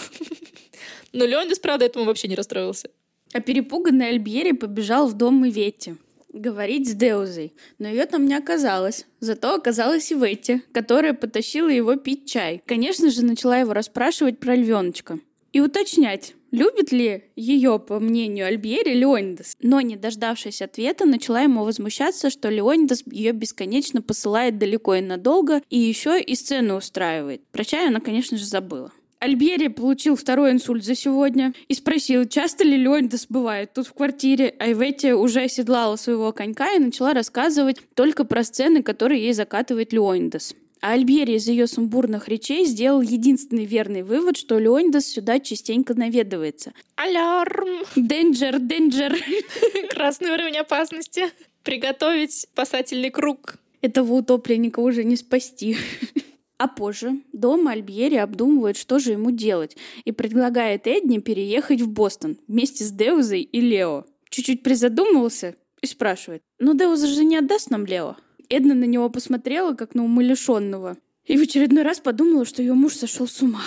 Но 1.11 1.25
Леонидас, 1.25 1.57
правда, 1.57 1.85
этому 1.85 2.05
вообще 2.05 2.27
не 2.27 2.35
расстроился. 2.35 2.89
А 3.33 3.39
перепуганный 3.39 4.09
Альбери 4.09 4.53
побежал 4.53 5.07
в 5.07 5.13
дом 5.13 5.47
Иветти 5.47 5.95
говорить 6.33 6.89
с 6.89 6.93
Деузой, 6.93 7.53
но 7.79 7.87
ее 7.87 8.05
там 8.05 8.25
не 8.25 8.35
оказалось. 8.35 9.05
Зато 9.19 9.55
оказалась 9.55 10.11
Иветти, 10.11 10.61
которая 10.71 11.13
потащила 11.13 11.69
его 11.69 11.95
пить 11.95 12.29
чай. 12.29 12.61
Конечно 12.65 13.09
же, 13.09 13.25
начала 13.25 13.57
его 13.57 13.73
расспрашивать 13.73 14.39
про 14.39 14.55
львеночка. 14.55 15.19
И 15.53 15.59
уточнять, 15.59 16.35
любит 16.51 16.91
ли 16.91 17.23
ее, 17.35 17.79
по 17.79 17.99
мнению 17.99 18.47
Альбьери, 18.47 18.93
Леонидас. 18.93 19.55
Но, 19.61 19.81
не 19.81 19.95
дождавшись 19.95 20.61
ответа, 20.61 21.05
начала 21.05 21.41
ему 21.41 21.63
возмущаться, 21.63 22.29
что 22.29 22.49
Леонидас 22.49 23.03
ее 23.07 23.31
бесконечно 23.31 24.01
посылает 24.01 24.57
далеко 24.57 24.95
и 24.95 25.01
надолго, 25.01 25.61
и 25.69 25.79
еще 25.79 26.21
и 26.21 26.35
сцену 26.35 26.75
устраивает. 26.75 27.41
Про 27.47 27.63
чай 27.63 27.87
она, 27.87 27.99
конечно 27.99 28.37
же, 28.37 28.45
забыла. 28.45 28.91
Альбери 29.19 29.67
получил 29.67 30.15
второй 30.15 30.51
инсульт 30.51 30.83
за 30.83 30.95
сегодня 30.95 31.53
и 31.67 31.73
спросил, 31.73 32.25
часто 32.25 32.63
ли 32.63 32.77
Леонидас 32.77 33.25
бывает 33.27 33.73
тут 33.73 33.87
в 33.87 33.93
квартире. 33.93 34.53
А 34.59 34.71
Иветти 34.71 35.13
уже 35.13 35.41
оседлала 35.41 35.95
своего 35.95 36.31
конька 36.31 36.71
и 36.73 36.79
начала 36.79 37.13
рассказывать 37.13 37.81
только 37.95 38.25
про 38.25 38.43
сцены, 38.43 38.83
которые 38.83 39.23
ей 39.23 39.33
закатывает 39.33 39.91
Леонидас. 39.91 40.53
А 40.81 40.91
Альбери 40.91 41.35
из 41.35 41.47
ее 41.47 41.65
сумбурных 41.65 42.27
речей 42.27 42.65
сделал 42.65 43.01
единственный 43.01 43.65
верный 43.65 44.03
вывод, 44.03 44.37
что 44.37 44.59
Леонидас 44.59 45.07
сюда 45.07 45.39
частенько 45.39 45.95
наведывается. 45.95 46.73
Алярм! 46.95 47.83
Денджер, 47.95 48.59
денджер! 48.59 49.17
Красный 49.89 50.31
уровень 50.31 50.57
опасности. 50.57 51.23
Приготовить 51.63 52.33
спасательный 52.33 53.09
круг. 53.09 53.55
Этого 53.81 54.13
утопленника 54.13 54.79
уже 54.79 55.03
не 55.03 55.15
спасти. 55.15 55.75
А 56.57 56.67
позже 56.67 57.21
дома 57.33 57.71
Альбьери 57.71 58.15
обдумывает, 58.15 58.77
что 58.77 58.97
же 58.97 59.11
ему 59.11 59.29
делать, 59.31 59.77
и 60.05 60.11
предлагает 60.11 60.87
Эдни 60.87 61.19
переехать 61.19 61.81
в 61.81 61.89
Бостон 61.89 62.37
вместе 62.47 62.83
с 62.83 62.91
Деузой 62.91 63.41
и 63.41 63.61
Лео. 63.61 64.05
Чуть-чуть 64.29 64.63
призадумывался 64.63 65.55
и 65.81 65.85
спрашивает, 65.85 66.41
«Ну 66.59 66.73
Деуза 66.73 67.07
же 67.07 67.23
не 67.23 67.37
отдаст 67.37 67.69
нам 67.69 67.85
Лео?» 67.85 68.17
Эдна 68.49 68.73
на 68.73 68.85
него 68.85 69.09
посмотрела, 69.09 69.73
как 69.73 69.93
на 69.93 70.03
умалишенного. 70.03 70.97
И 71.25 71.37
в 71.37 71.41
очередной 71.41 71.83
раз 71.83 71.99
подумала, 71.99 72.45
что 72.45 72.61
ее 72.61 72.73
муж 72.73 72.95
сошел 72.95 73.27
с 73.27 73.41
ума. 73.41 73.61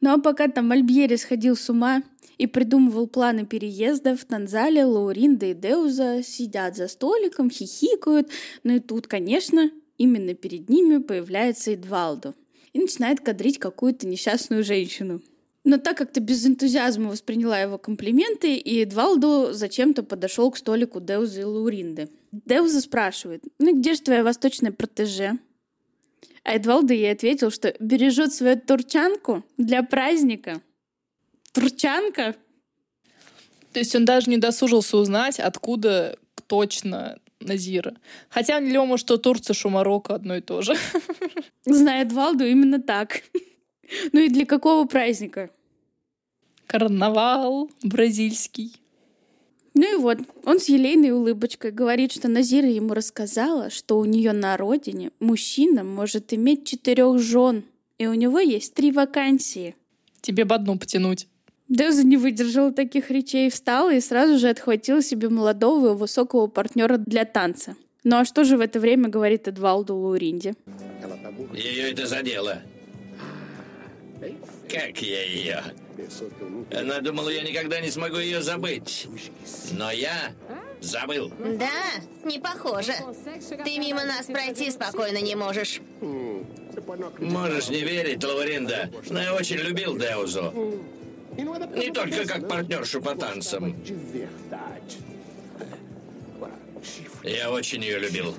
Ну 0.00 0.10
а 0.10 0.18
пока 0.18 0.48
там 0.48 0.72
Альбьери 0.72 1.16
сходил 1.16 1.56
с 1.56 1.70
ума 1.70 2.02
и 2.36 2.48
придумывал 2.48 3.06
планы 3.06 3.46
переезда, 3.46 4.16
в 4.16 4.24
Танзале 4.24 4.84
Лауринда 4.84 5.46
и 5.46 5.54
Деуза 5.54 6.22
сидят 6.24 6.76
за 6.76 6.88
столиком, 6.88 7.50
хихикают. 7.50 8.28
Ну 8.64 8.76
и 8.76 8.80
тут, 8.80 9.06
конечно, 9.06 9.70
именно 10.02 10.34
перед 10.34 10.68
ними 10.68 10.98
появляется 10.98 11.72
Эдвалдо 11.72 12.34
и 12.72 12.80
начинает 12.80 13.20
кадрить 13.20 13.58
какую-то 13.58 14.06
несчастную 14.06 14.64
женщину. 14.64 15.22
Но 15.64 15.78
так 15.78 15.96
как 15.96 16.12
ты 16.12 16.18
без 16.18 16.44
энтузиазма 16.44 17.10
восприняла 17.10 17.60
его 17.60 17.78
комплименты, 17.78 18.56
и 18.56 18.82
Эдвалдо 18.82 19.52
зачем-то 19.52 20.02
подошел 20.02 20.50
к 20.50 20.56
столику 20.56 21.00
Деузы 21.00 21.42
и 21.42 21.44
Лауринды. 21.44 22.08
Деуза 22.32 22.80
спрашивает, 22.80 23.44
ну 23.60 23.78
где 23.78 23.94
же 23.94 24.00
твоя 24.00 24.24
восточная 24.24 24.72
протеже? 24.72 25.38
А 26.42 26.56
Эдвалдо 26.56 26.94
ей 26.94 27.12
ответил, 27.12 27.52
что 27.52 27.72
бережет 27.78 28.34
свою 28.34 28.58
турчанку 28.60 29.44
для 29.56 29.84
праздника. 29.84 30.60
Турчанка? 31.52 32.34
То 33.72 33.78
есть 33.78 33.94
он 33.94 34.04
даже 34.04 34.28
не 34.28 34.38
досужился 34.38 34.96
узнать, 34.96 35.38
откуда 35.38 36.18
точно 36.48 37.20
Назира. 37.46 37.94
Хотя 38.28 38.60
Лема, 38.60 38.98
что 38.98 39.16
Турция, 39.16 39.54
что 39.54 39.70
Марокко 39.70 40.14
одно 40.14 40.36
и 40.36 40.40
то 40.40 40.62
же. 40.62 40.74
Знает 41.64 42.12
Валду 42.12 42.44
именно 42.44 42.80
так. 42.80 43.22
Ну 44.12 44.20
и 44.20 44.28
для 44.28 44.46
какого 44.46 44.86
праздника? 44.86 45.50
Карнавал 46.66 47.70
бразильский. 47.82 48.72
Ну 49.74 49.94
и 49.94 49.96
вот, 49.96 50.18
он 50.44 50.60
с 50.60 50.68
елейной 50.68 51.12
улыбочкой 51.12 51.70
говорит, 51.70 52.12
что 52.12 52.28
Назира 52.28 52.68
ему 52.68 52.92
рассказала, 52.92 53.70
что 53.70 53.98
у 53.98 54.04
нее 54.04 54.32
на 54.32 54.56
родине 54.56 55.12
мужчина 55.18 55.82
может 55.82 56.34
иметь 56.34 56.66
четырех 56.66 57.18
жен, 57.18 57.64
и 57.98 58.06
у 58.06 58.14
него 58.14 58.38
есть 58.38 58.74
три 58.74 58.92
вакансии. 58.92 59.74
Тебе 60.20 60.44
бы 60.44 60.54
одну 60.54 60.78
потянуть. 60.78 61.26
Деза 61.72 62.04
не 62.04 62.18
выдержала 62.18 62.70
таких 62.70 63.10
речей, 63.10 63.48
встала 63.48 63.94
и 63.94 64.00
сразу 64.00 64.38
же 64.38 64.50
отхватила 64.50 65.00
себе 65.00 65.30
молодого 65.30 65.94
и 65.94 65.96
высокого 65.96 66.46
партнера 66.46 66.98
для 66.98 67.24
танца. 67.24 67.76
Ну 68.04 68.16
а 68.16 68.26
что 68.26 68.44
же 68.44 68.58
в 68.58 68.60
это 68.60 68.78
время 68.78 69.08
говорит 69.08 69.48
Эдвалду 69.48 69.96
Лауринди? 69.96 70.52
Ее 71.54 71.92
это 71.92 72.06
задело. 72.06 72.58
Как 74.68 75.00
я 75.00 75.24
ее? 75.24 75.62
Она 76.78 77.00
думала, 77.00 77.30
я 77.30 77.42
никогда 77.42 77.80
не 77.80 77.90
смогу 77.90 78.18
ее 78.18 78.42
забыть. 78.42 79.08
Но 79.72 79.90
я 79.90 80.32
забыл. 80.82 81.32
Да, 81.38 81.70
не 82.22 82.38
похоже. 82.38 82.92
Ты 83.64 83.78
мимо 83.78 84.04
нас 84.04 84.26
пройти 84.26 84.70
спокойно 84.70 85.22
не 85.22 85.36
можешь. 85.36 85.80
Можешь 87.18 87.70
не 87.70 87.80
верить, 87.80 88.22
Лавринда, 88.22 88.90
но 89.08 89.22
я 89.22 89.34
очень 89.34 89.56
любил 89.56 89.96
Деузу. 89.96 90.52
Не 91.36 91.90
только 91.90 92.26
как 92.26 92.48
партнершу 92.48 93.00
по 93.00 93.14
танцам. 93.14 93.76
Я 97.22 97.50
очень 97.50 97.82
ее 97.82 97.98
любил. 97.98 98.34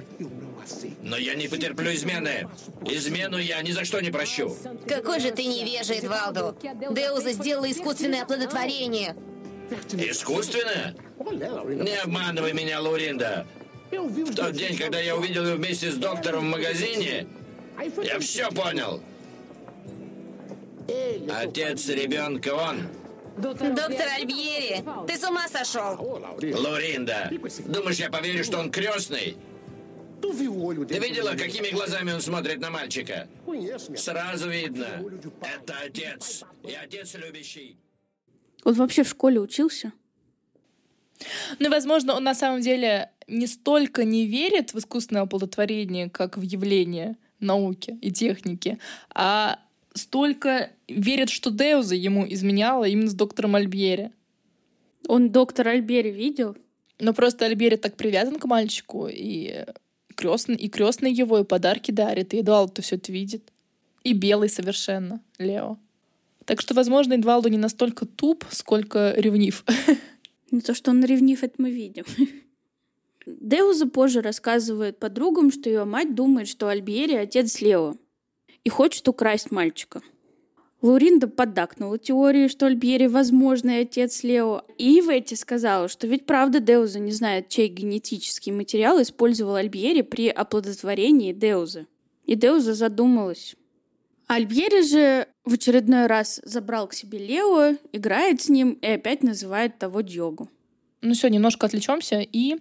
Но 1.02 1.18
я 1.18 1.36
не 1.36 1.48
потерплю 1.48 1.94
измены. 1.94 2.48
Измену 2.86 3.38
я 3.38 3.62
ни 3.62 3.72
за 3.72 3.86
что 3.86 4.02
не 4.02 4.12
прощу. 4.12 4.56
Какой 4.88 5.20
же 5.20 5.32
ты 5.32 5.46
невежий, 5.46 5.98
Эдвалду. 5.98 6.56
Деуза 6.92 7.32
сделала 7.34 7.70
искусственное 7.72 8.24
оплодотворение. 8.24 9.16
Искусственное? 9.94 10.96
Не 11.20 11.96
обманывай 12.02 12.54
меня, 12.54 12.82
Луринда. 12.82 13.48
В 13.92 14.36
тот 14.36 14.54
день, 14.54 14.78
когда 14.78 15.00
я 15.00 15.16
увидел 15.16 15.46
ее 15.46 15.56
вместе 15.56 15.92
с 15.92 15.96
доктором 15.96 16.48
в 16.48 16.52
магазине, 16.52 17.28
я 18.04 18.20
все 18.20 18.50
понял. 18.50 19.02
Отец 21.30 21.88
ребенка 21.90 22.50
он. 22.50 22.88
Доктор 23.38 24.08
Альбьери, 24.16 24.84
ты 25.08 25.18
с 25.18 25.24
ума 25.24 25.48
сошел? 25.48 25.98
Луринда, 26.40 27.32
думаешь, 27.66 27.98
я 27.98 28.10
поверю, 28.10 28.44
что 28.44 28.60
он 28.60 28.72
крестный? 28.72 29.38
Ты 30.22 31.00
видела, 31.00 31.32
какими 31.32 31.70
глазами 31.70 32.12
он 32.14 32.22
смотрит 32.22 32.60
на 32.60 32.70
мальчика? 32.70 33.28
Сразу 33.96 34.50
видно. 34.50 35.04
Это 35.42 35.76
отец. 35.84 36.44
И 36.64 36.74
отец 36.74 37.16
любящий. 37.16 37.78
Он 38.64 38.74
вообще 38.74 39.04
в 39.04 39.10
школе 39.10 39.40
учился? 39.42 39.92
Ну, 41.60 41.70
возможно, 41.70 42.16
он 42.16 42.24
на 42.24 42.36
самом 42.36 42.62
деле 42.62 43.12
не 43.28 43.48
столько 43.48 44.04
не 44.04 44.26
верит 44.26 44.74
в 44.74 44.78
искусственное 44.80 45.24
оплодотворение, 45.24 46.10
как 46.10 46.38
в 46.38 46.42
явление 46.42 47.18
науки 47.40 47.98
и 48.02 48.12
техники, 48.12 48.80
а 49.14 49.60
столько 49.94 50.72
верит, 50.88 51.30
что 51.30 51.52
Деуза 51.52 51.96
ему 51.96 52.26
изменяла 52.28 52.86
именно 52.86 53.10
с 53.10 53.14
доктором 53.14 53.56
Альбьери. 53.56 54.12
Он 55.08 55.32
доктор 55.32 55.68
Альбери 55.68 56.12
видел? 56.12 56.56
Но 57.00 57.14
просто 57.14 57.46
Альбери 57.46 57.76
так 57.76 57.96
привязан 57.96 58.38
к 58.38 58.46
мальчику, 58.46 59.08
и 59.12 59.66
крестный, 60.16 60.56
и 60.56 60.70
крестный 60.70 61.12
его, 61.12 61.40
и 61.40 61.44
подарки 61.44 61.92
дарит, 61.92 62.34
и 62.34 62.42
Эдуалд-то 62.42 62.82
все 62.82 62.96
это 62.96 63.12
видит. 63.12 63.52
И 64.04 64.14
белый 64.14 64.50
совершенно, 64.50 65.22
Лео. 65.38 65.78
Так 66.46 66.62
что, 66.62 66.74
возможно, 66.74 67.14
Эдвалду 67.14 67.50
не 67.50 67.58
настолько 67.58 68.06
туп, 68.06 68.46
сколько 68.50 69.14
ревнив. 69.16 69.64
Не 70.52 70.62
то, 70.62 70.76
что 70.76 70.92
он 70.92 71.04
ревнив, 71.04 71.44
это 71.44 71.56
мы 71.58 71.72
видим. 71.72 72.06
Деуза 73.26 73.88
позже 73.88 74.22
рассказывает 74.22 75.00
подругам, 75.00 75.52
что 75.52 75.70
ее 75.70 75.86
мать 75.86 76.14
думает, 76.14 76.48
что 76.48 76.68
Альбери 76.68 77.16
отец 77.16 77.62
Лео 77.62 77.96
и 78.64 78.70
хочет 78.70 79.08
украсть 79.08 79.52
мальчика. 79.52 80.02
Лауринда 80.82 81.30
поддакнула 81.30 81.98
теории, 81.98 82.50
что 82.50 82.66
Альбери 82.66 83.08
возможный 83.08 83.80
отец 83.80 84.22
Лео, 84.22 84.64
и 84.78 85.00
Иветти 85.00 85.36
сказала, 85.36 85.88
что 85.88 86.08
ведь 86.08 86.26
правда 86.26 86.60
Деуза 86.60 87.00
не 87.00 87.14
знает, 87.14 87.48
чей 87.48 87.70
генетический 87.70 88.52
материал 88.52 89.02
использовал 89.02 89.56
Альбери 89.56 90.02
при 90.02 90.28
оплодотворении 90.28 91.32
Деузы. 91.32 91.88
И 92.26 92.36
Деуза 92.36 92.74
задумалась. 92.74 93.56
Альбери 94.28 94.82
же 94.82 95.28
в 95.46 95.54
очередной 95.54 96.08
раз 96.08 96.42
забрал 96.44 96.88
к 96.88 96.94
себе 96.94 97.18
Лео, 97.18 97.78
играет 97.94 98.42
с 98.42 98.50
ним 98.50 98.72
и 98.82 98.88
опять 98.88 99.24
называет 99.24 99.80
того 99.80 100.02
Дьогу. 100.02 100.50
Ну 101.02 101.14
все, 101.14 101.30
немножко 101.30 101.66
отвлечемся 101.66 102.20
и 102.20 102.58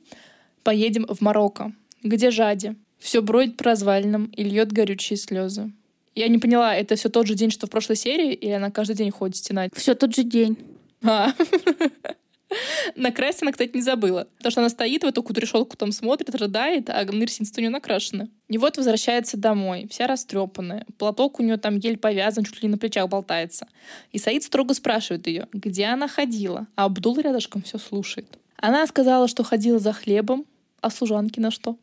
поедем 0.63 1.07
в 1.09 1.21
Марокко, 1.21 1.73
где 2.05 2.31
Жади 2.31 2.77
все 3.01 3.21
бродит 3.21 3.57
по 3.57 3.65
развалинам 3.65 4.27
и 4.27 4.45
льет 4.45 4.73
горючие 4.73 5.17
слезы. 5.17 5.73
Я 6.15 6.29
не 6.29 6.39
поняла, 6.39 6.75
это 6.75 6.97
все 6.97 7.09
тот 7.09 7.27
же 7.27 7.35
день, 7.35 7.51
что 7.51 7.67
в 7.67 7.71
прошлой 7.71 7.97
серии, 7.97 8.33
или 8.35 8.51
она 8.51 8.71
каждый 8.71 8.97
день 8.97 9.11
ходит 9.11 9.37
стенать? 9.37 9.73
Все 9.75 9.95
тот 9.95 10.15
же 10.15 10.25
день. 10.25 10.59
А. 11.03 11.33
Накрасить 12.97 13.43
она, 13.43 13.53
кстати, 13.53 13.71
не 13.75 13.83
забыла. 13.83 14.29
Потому 14.37 14.51
что 14.51 14.61
она 14.61 14.69
стоит 14.69 15.03
в 15.03 15.07
эту 15.07 15.23
кудряшолку, 15.23 15.77
там 15.77 15.91
смотрит, 15.93 16.35
рыдает, 16.35 16.91
а 16.91 17.05
нырсинство 17.05 17.61
у 17.61 17.63
нее 17.63 17.71
накрашено. 17.71 18.29
И 18.49 18.59
вот 18.59 18.77
возвращается 18.77 19.37
домой, 19.37 19.87
вся 19.91 20.07
растрепанная. 20.07 20.87
Платок 20.99 21.41
у 21.41 21.43
нее 21.43 21.57
там 21.57 21.77
еле 21.77 21.97
повязан, 21.97 22.45
чуть 22.45 22.63
ли 22.63 22.69
не 22.69 22.73
на 22.73 22.79
плечах 22.79 23.09
болтается. 23.09 23.67
И 24.11 24.19
Саид 24.19 24.45
строго 24.45 24.75
спрашивает 24.75 25.27
ее, 25.27 25.49
где 25.53 25.87
она 25.87 26.09
ходила. 26.09 26.67
А 26.77 26.85
Абдул 26.85 27.19
рядышком 27.19 27.63
все 27.63 27.79
слушает. 27.79 28.39
Она 28.57 28.87
сказала, 28.87 29.29
что 29.29 29.43
ходила 29.45 29.79
за 29.79 29.93
хлебом, 29.93 30.45
а 30.81 30.91
служанки 30.91 31.41
на 31.41 31.51
что? 31.51 31.79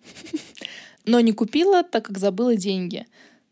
Но 1.06 1.20
не 1.20 1.32
купила, 1.32 1.84
так 1.84 2.06
как 2.06 2.18
забыла 2.20 2.56
деньги. 2.56 3.08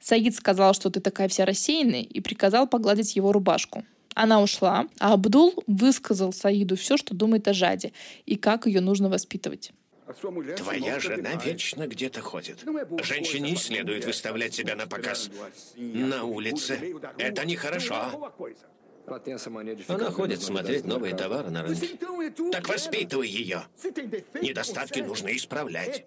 Саид 0.08 0.36
сказал, 0.36 0.74
что 0.74 0.90
ты 0.90 1.02
такая 1.02 1.28
вся 1.28 1.44
рассеянная, 1.44 2.02
и 2.02 2.22
приказал 2.22 2.66
погладить 2.66 3.18
его 3.18 3.34
рубашку. 3.34 3.84
Она 4.16 4.42
ушла, 4.42 4.88
а 5.00 5.12
Абдул 5.12 5.62
высказал 5.68 6.32
Саиду 6.32 6.78
все, 6.78 6.96
что 6.96 7.14
думает 7.14 7.46
о 7.50 7.54
Жаде 7.54 7.92
и 8.26 8.38
как 8.38 8.68
ее 8.68 8.80
нужно 8.80 9.10
воспитывать. 9.10 9.74
Твоя 10.56 11.02
жена 11.02 11.32
вечно 11.44 11.88
где-то 11.88 12.22
ходит. 12.22 12.64
Женщине 13.04 13.50
не 13.50 13.58
следует 13.58 14.06
выставлять 14.06 14.54
себя 14.54 14.78
на 14.78 14.88
показ 14.88 15.30
на 15.76 16.24
улице. 16.24 16.96
Это 17.18 17.46
нехорошо. 17.46 18.32
Она 19.88 20.12
ходит 20.12 20.42
смотреть 20.42 20.86
новые 20.86 21.16
товары 21.16 21.50
на 21.50 21.64
рынке. 21.64 21.98
Так 22.52 22.68
воспитывай 22.70 23.28
ее. 23.28 23.64
Недостатки 24.42 25.00
нужно 25.00 25.36
исправлять. 25.36 26.06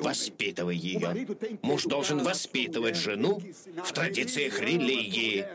Воспитывай 0.00 0.76
ее. 0.76 1.26
Муж 1.62 1.84
должен 1.84 2.22
воспитывать 2.22 2.96
жену 2.96 3.40
в 3.84 3.92
традициях 3.92 4.60
религии. 4.60 5.46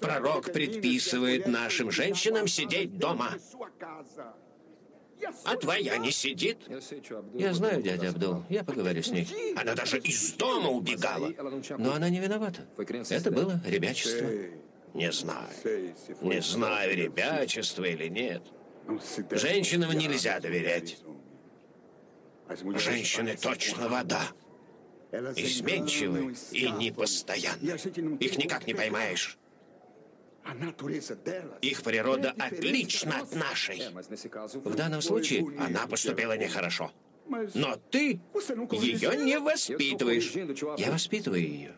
Пророк 0.00 0.52
предписывает 0.52 1.46
нашим 1.46 1.90
женщинам 1.90 2.48
сидеть 2.48 2.98
дома. 2.98 3.34
А 5.44 5.56
твоя 5.56 5.98
не 5.98 6.10
сидит? 6.10 6.58
Я 7.34 7.54
знаю, 7.54 7.82
дядя 7.82 8.08
Абдул. 8.08 8.42
Я 8.48 8.64
поговорю 8.64 9.02
с 9.02 9.08
ней. 9.08 9.28
Она 9.56 9.74
даже 9.74 9.98
из 9.98 10.32
дома 10.32 10.70
убегала. 10.70 11.32
Но 11.78 11.94
она 11.94 12.08
не 12.08 12.18
виновата. 12.20 12.66
Это 13.08 13.30
было 13.30 13.60
ребячество. 13.64 14.28
Не 14.94 15.12
знаю. 15.12 15.48
Не 16.20 16.40
знаю, 16.40 16.96
ребячество 16.96 17.84
или 17.84 18.08
нет. 18.08 18.42
Женщинам 19.30 19.92
нельзя 19.92 20.40
доверять. 20.40 20.98
Женщины 22.74 23.36
точно 23.36 23.88
вода. 23.88 24.22
Изменчивы 25.36 26.34
и 26.52 26.70
непостоянны. 26.70 27.76
Их 28.18 28.38
никак 28.38 28.66
не 28.66 28.74
поймаешь. 28.74 29.38
Их 31.60 31.82
природа 31.82 32.34
отлична 32.38 33.20
от 33.20 33.34
нашей. 33.34 33.82
В 34.54 34.74
данном 34.74 35.02
случае 35.02 35.46
она 35.58 35.86
поступила 35.86 36.36
нехорошо. 36.36 36.90
Но 37.54 37.76
ты 37.90 38.20
ее 38.72 39.16
не 39.16 39.38
воспитываешь. 39.38 40.32
Я 40.78 40.90
воспитываю 40.90 41.42
ее. 41.42 41.76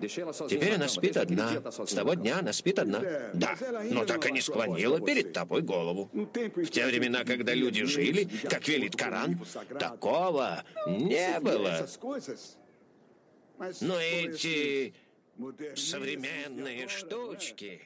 Теперь 0.00 0.74
она 0.74 0.88
спит 0.88 1.16
одна. 1.16 1.62
С 1.86 1.94
того 1.94 2.14
дня 2.14 2.38
она 2.38 2.52
спит 2.52 2.78
одна. 2.78 3.00
Да, 3.34 3.56
но 3.90 4.04
так 4.04 4.26
и 4.28 4.32
не 4.32 4.40
склонила 4.40 5.00
перед 5.00 5.32
тобой 5.32 5.62
голову. 5.62 6.10
В 6.12 6.66
те 6.66 6.86
времена, 6.86 7.24
когда 7.24 7.54
люди 7.54 7.84
жили, 7.84 8.28
как 8.48 8.66
велит 8.68 8.96
Коран, 8.96 9.40
такого 9.78 10.64
не 10.86 11.40
было. 11.40 11.88
Но 13.80 14.00
эти 14.00 14.94
современные 15.74 16.88
штучки... 16.88 17.80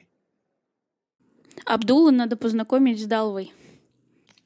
Абдулла 1.65 2.09
надо 2.09 2.35
познакомить 2.35 2.99
с 2.99 3.05
Далвой. 3.05 3.53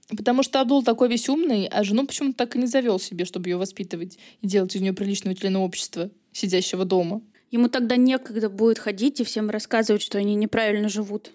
Потому 0.09 0.43
что 0.43 0.62
Абдул 0.62 0.83
такой 0.83 1.09
весь 1.09 1.27
умный, 1.27 1.67
а 1.67 1.83
жену 1.83 2.05
почему-то 2.05 2.38
так 2.38 2.55
и 2.55 2.59
не 2.59 2.65
завел 2.65 3.00
себе, 3.00 3.25
чтобы 3.25 3.50
ее 3.50 3.57
воспитывать 3.57 4.17
и 4.41 4.47
делать 4.47 4.75
из 4.75 4.81
нее 4.81 4.93
приличного 4.93 5.36
члена 5.36 5.62
общества, 5.62 6.09
сидящего 6.31 6.86
дома. 6.86 7.21
Ему 7.50 7.70
тогда 7.70 7.96
некогда 7.96 8.50
будет 8.50 8.80
ходить 8.80 9.20
и 9.20 9.24
всем 9.24 9.50
рассказывать, 9.50 10.01
что 10.01 10.18
они 10.18 10.36
неправильно 10.36 10.89
живут. 10.89 11.32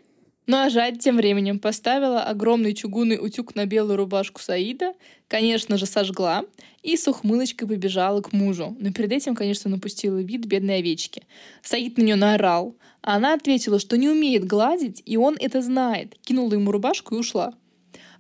Ну 0.47 0.57
а 0.57 0.69
Жать 0.69 0.99
тем 0.99 1.17
временем 1.17 1.61
поставила 1.61 2.23
огромный 2.23 2.75
чугунный 2.75 3.17
утюг 3.17 3.55
на 3.55 3.65
белую 3.65 3.97
рубашку 3.97 4.41
Саида, 4.41 4.95
конечно 5.29 5.77
же, 5.77 5.87
сожгла 5.87 6.45
и 6.83 6.97
с 6.97 7.07
ухмылочкой 7.07 7.69
побежала 7.69 8.21
к 8.21 8.33
мужу. 8.33 8.77
Но 8.81 8.93
перед 8.93 9.13
этим, 9.13 9.37
конечно, 9.37 9.71
напустила 9.71 10.19
вид 10.19 10.47
бедной 10.47 10.79
овечки. 10.79 11.23
Саид 11.63 11.97
на 11.97 12.03
нее 12.03 12.17
наорал, 12.17 12.77
а 13.03 13.17
она 13.17 13.35
ответила, 13.35 13.79
что 13.79 13.97
не 13.97 14.09
умеет 14.09 14.45
гладить, 14.45 15.01
и 15.07 15.17
он 15.17 15.37
это 15.39 15.63
знает. 15.63 16.17
Кинула 16.23 16.55
ему 16.55 16.73
рубашку 16.73 17.15
и 17.15 17.19
ушла. 17.19 17.55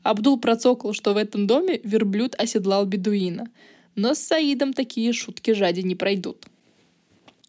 Абдул 0.04 0.38
процокал, 0.38 0.92
что 0.92 1.14
в 1.14 1.16
этом 1.16 1.48
доме 1.48 1.80
верблюд 1.82 2.36
оседлал 2.38 2.86
бедуина. 2.86 3.48
Но 3.96 4.14
с 4.14 4.20
Саидом 4.20 4.72
такие 4.72 5.12
шутки 5.12 5.52
жади 5.52 5.82
не 5.82 5.96
пройдут. 5.96 6.46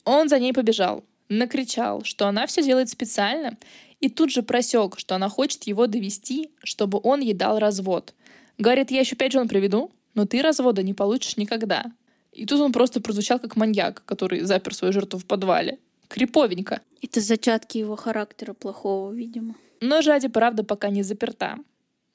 Он 0.06 0.30
за 0.30 0.40
ней 0.40 0.54
побежал, 0.54 1.04
накричал, 1.30 2.04
что 2.04 2.28
она 2.28 2.46
все 2.48 2.64
делает 2.64 2.90
специально, 2.90 3.58
и 4.00 4.10
тут 4.10 4.32
же 4.32 4.44
просек, 4.44 5.00
что 5.00 5.16
она 5.16 5.30
хочет 5.30 5.64
его 5.64 5.88
довести, 5.88 6.52
чтобы 6.64 7.00
он 7.02 7.22
ей 7.22 7.34
дал 7.34 7.60
развод. 7.60 8.14
Говорит, 8.58 8.92
я 8.92 9.00
еще 9.00 9.16
пять 9.16 9.32
жен 9.32 9.48
приведу, 9.48 9.92
но 10.14 10.26
ты 10.26 10.42
развода 10.42 10.84
не 10.84 10.94
получишь 10.94 11.38
никогда. 11.38 11.86
И 12.32 12.46
тут 12.46 12.60
он 12.60 12.72
просто 12.72 13.00
прозвучал 13.02 13.40
как 13.40 13.56
маньяк, 13.56 14.04
который 14.06 14.42
запер 14.42 14.74
свою 14.74 14.94
жертву 14.94 15.20
в 15.20 15.26
подвале. 15.26 15.80
Криповенько. 16.08 16.82
Это 17.02 17.22
зачатки 17.22 17.78
его 17.78 17.96
характера 17.96 18.54
плохого, 18.54 19.12
видимо. 19.12 19.56
Но 19.82 20.02
Жади, 20.02 20.28
правда, 20.28 20.64
пока 20.64 20.90
не 20.90 21.04
заперта, 21.04 21.58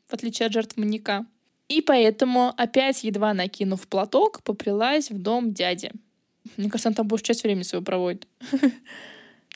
в 0.07 0.15
отличие 0.15 0.47
от 0.47 0.53
жертв 0.53 0.77
маньяка. 0.77 1.27
И 1.69 1.83
поэтому, 1.83 2.55
опять 2.57 3.05
едва 3.05 3.35
накинув 3.35 3.87
платок, 3.89 4.43
попрялась 4.43 5.11
в 5.11 5.21
дом 5.21 5.53
дяди. 5.53 5.93
Мне 6.57 6.71
кажется, 6.71 6.89
она 6.89 6.97
там 6.97 7.09
большую 7.09 7.27
часть 7.27 7.43
времени 7.43 7.63
своего 7.63 7.85
проводит. 7.85 8.27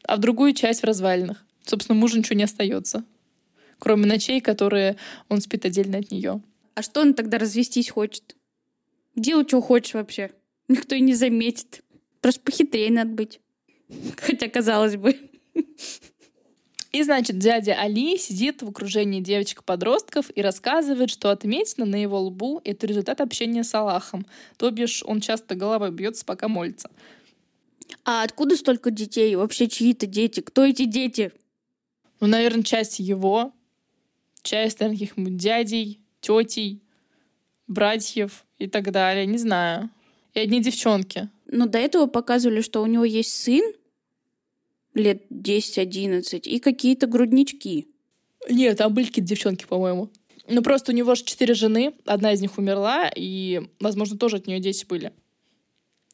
А 0.04 0.16
в 0.16 0.18
другую 0.18 0.52
часть 0.52 0.80
в 0.80 0.84
развалинах. 0.84 1.44
Собственно, 1.64 1.96
мужу 1.96 2.18
ничего 2.18 2.36
не 2.36 2.42
остается. 2.42 3.04
Кроме 3.78 4.06
ночей, 4.06 4.40
которые 4.40 4.96
он 5.28 5.40
спит 5.40 5.64
отдельно 5.64 5.98
от 5.98 6.10
нее. 6.10 6.42
А 6.74 6.82
что 6.82 7.02
он 7.02 7.14
тогда 7.14 7.38
развестись 7.38 7.90
хочет? 7.90 8.36
Делай, 9.14 9.46
что 9.46 9.60
хочешь 9.60 9.94
вообще. 9.94 10.32
Никто 10.66 10.96
и 10.96 11.00
не 11.00 11.14
заметит. 11.14 11.84
Просто 12.20 12.40
похитрее 12.40 12.90
надо 12.90 13.10
быть. 13.10 13.40
Хотя, 14.16 14.48
казалось 14.48 14.96
бы. 14.96 15.16
И, 16.92 17.02
значит, 17.02 17.38
дядя 17.38 17.74
Али 17.80 18.18
сидит 18.18 18.62
в 18.62 18.68
окружении 18.68 19.20
девочек-подростков 19.20 20.30
и 20.34 20.42
рассказывает, 20.42 21.08
что 21.08 21.30
отметина 21.30 21.86
на 21.86 21.96
его 21.96 22.20
лбу— 22.20 22.60
это 22.64 22.86
результат 22.86 23.22
общения 23.22 23.64
с 23.64 23.74
Аллахом. 23.74 24.26
То 24.58 24.70
бишь, 24.70 25.02
он 25.06 25.22
часто 25.22 25.54
головой 25.54 25.90
бьется, 25.90 26.26
пока 26.26 26.48
молится. 26.48 26.90
А 28.04 28.22
откуда 28.22 28.56
столько 28.56 28.90
детей? 28.90 29.34
Вообще 29.36 29.68
чьи-то 29.68 30.06
дети? 30.06 30.40
Кто 30.40 30.66
эти 30.66 30.84
дети? 30.84 31.32
Ну, 32.20 32.26
наверное, 32.26 32.62
часть 32.62 33.00
его, 33.00 33.52
часть, 34.42 34.80
наверное, 34.80 34.98
каких-нибудь 34.98 35.36
дядей, 35.38 36.00
тетей, 36.20 36.82
братьев 37.66 38.44
и 38.58 38.66
так 38.66 38.90
далее. 38.90 39.24
Не 39.24 39.38
знаю. 39.38 39.88
И 40.34 40.40
одни 40.40 40.60
девчонки. 40.60 41.30
Но 41.46 41.66
до 41.66 41.78
этого 41.78 42.06
показывали, 42.06 42.60
что 42.60 42.82
у 42.82 42.86
него 42.86 43.04
есть 43.04 43.34
сын 43.34 43.62
лет 44.94 45.24
10-11 45.30 46.40
и 46.40 46.58
какие-то 46.58 47.06
груднички. 47.06 47.88
Нет, 48.48 48.78
там 48.78 48.92
были 48.92 49.06
какие-то 49.06 49.28
девчонки, 49.28 49.64
по-моему. 49.66 50.10
Ну, 50.48 50.62
просто 50.62 50.92
у 50.92 50.94
него 50.94 51.14
же 51.14 51.24
четыре 51.24 51.54
жены, 51.54 51.94
одна 52.04 52.32
из 52.32 52.40
них 52.40 52.58
умерла, 52.58 53.10
и, 53.14 53.62
возможно, 53.80 54.18
тоже 54.18 54.36
от 54.36 54.46
нее 54.46 54.58
дети 54.58 54.84
были. 54.84 55.12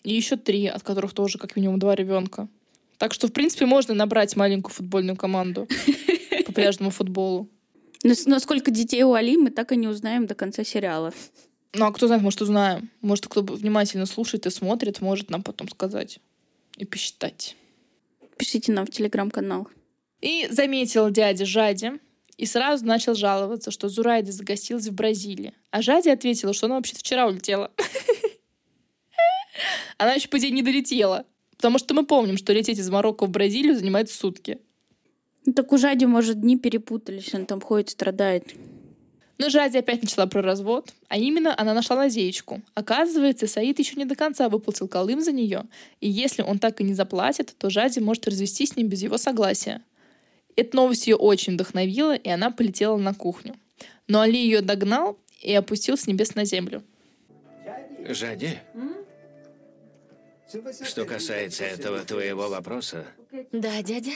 И 0.04 0.14
еще 0.14 0.36
три, 0.36 0.66
от 0.66 0.82
которых 0.82 1.12
тоже 1.14 1.38
как 1.38 1.56
минимум 1.56 1.78
два 1.78 1.94
ребенка. 1.94 2.48
Так 2.98 3.14
что, 3.14 3.28
в 3.28 3.32
принципе, 3.32 3.66
можно 3.66 3.94
набрать 3.94 4.36
маленькую 4.36 4.74
футбольную 4.74 5.16
команду 5.16 5.66
по 6.46 6.52
пляжному 6.52 6.90
футболу. 6.90 7.48
Но, 8.04 8.38
сколько 8.38 8.70
детей 8.70 9.02
у 9.02 9.14
Али, 9.14 9.36
мы 9.36 9.50
так 9.50 9.72
и 9.72 9.76
не 9.76 9.88
узнаем 9.88 10.26
до 10.26 10.34
конца 10.34 10.62
сериала. 10.62 11.12
Ну, 11.74 11.86
а 11.86 11.92
кто 11.92 12.06
знает, 12.06 12.22
может, 12.22 12.40
узнаем. 12.40 12.90
Может, 13.00 13.26
кто 13.26 13.42
внимательно 13.42 14.06
слушает 14.06 14.46
и 14.46 14.50
смотрит, 14.50 15.00
может 15.00 15.30
нам 15.30 15.42
потом 15.42 15.68
сказать 15.68 16.20
и 16.76 16.84
посчитать. 16.84 17.56
Пишите 18.38 18.72
нам 18.72 18.86
в 18.86 18.90
телеграм-канал. 18.90 19.68
И 20.20 20.48
заметил 20.50 21.10
дядя 21.10 21.44
Жади, 21.44 21.92
и 22.36 22.46
сразу 22.46 22.86
начал 22.86 23.14
жаловаться, 23.14 23.70
что 23.70 23.88
Зурайда 23.88 24.32
загостилась 24.32 24.86
в 24.86 24.94
Бразилии. 24.94 25.54
А 25.70 25.82
Жади 25.82 26.08
ответила, 26.08 26.52
что 26.52 26.66
она 26.66 26.76
вообще 26.76 26.94
вчера 26.94 27.26
улетела. 27.26 27.72
Она 29.98 30.14
еще 30.14 30.28
по 30.28 30.38
день 30.38 30.54
не 30.54 30.62
долетела. 30.62 31.26
Потому 31.56 31.78
что 31.78 31.92
мы 31.92 32.06
помним, 32.06 32.36
что 32.36 32.52
лететь 32.52 32.78
из 32.78 32.88
Марокко 32.88 33.26
в 33.26 33.30
Бразилию 33.30 33.76
занимает 33.76 34.08
сутки. 34.08 34.60
Ну, 35.44 35.52
так 35.52 35.72
у 35.72 35.78
Жади, 35.78 36.04
может, 36.04 36.40
дни 36.40 36.56
перепутались, 36.56 37.34
он 37.34 37.46
там 37.46 37.60
ходит, 37.60 37.90
страдает. 37.90 38.54
Но 39.38 39.48
Жади 39.48 39.78
опять 39.78 40.02
начала 40.02 40.26
про 40.26 40.42
развод, 40.42 40.92
а 41.08 41.16
именно 41.16 41.54
она 41.56 41.72
нашла 41.72 41.96
лазеечку. 41.96 42.60
Оказывается, 42.74 43.46
Саид 43.46 43.78
еще 43.78 43.94
не 43.94 44.04
до 44.04 44.16
конца 44.16 44.48
выплатил 44.48 44.88
Колым 44.88 45.20
за 45.20 45.30
нее, 45.30 45.62
и 46.00 46.08
если 46.10 46.42
он 46.42 46.58
так 46.58 46.80
и 46.80 46.84
не 46.84 46.92
заплатит, 46.92 47.54
то 47.56 47.70
Жади 47.70 48.00
может 48.00 48.26
развестись 48.26 48.70
с 48.70 48.76
ним 48.76 48.88
без 48.88 49.02
его 49.02 49.16
согласия. 49.16 49.82
Эта 50.56 50.74
новость 50.74 51.06
ее 51.06 51.14
очень 51.14 51.54
вдохновила, 51.54 52.16
и 52.16 52.28
она 52.28 52.50
полетела 52.50 52.96
на 52.96 53.14
кухню. 53.14 53.54
Но 54.08 54.20
Али 54.22 54.38
ее 54.38 54.60
догнал 54.60 55.16
и 55.40 55.54
опустил 55.54 55.96
с 55.96 56.08
небес 56.08 56.34
на 56.34 56.44
землю. 56.44 56.82
Жади, 58.08 58.58
что 60.84 61.04
касается 61.04 61.64
этого 61.64 62.04
твоего 62.04 62.48
вопроса, 62.48 63.06
Да, 63.52 63.82
дядя? 63.82 64.12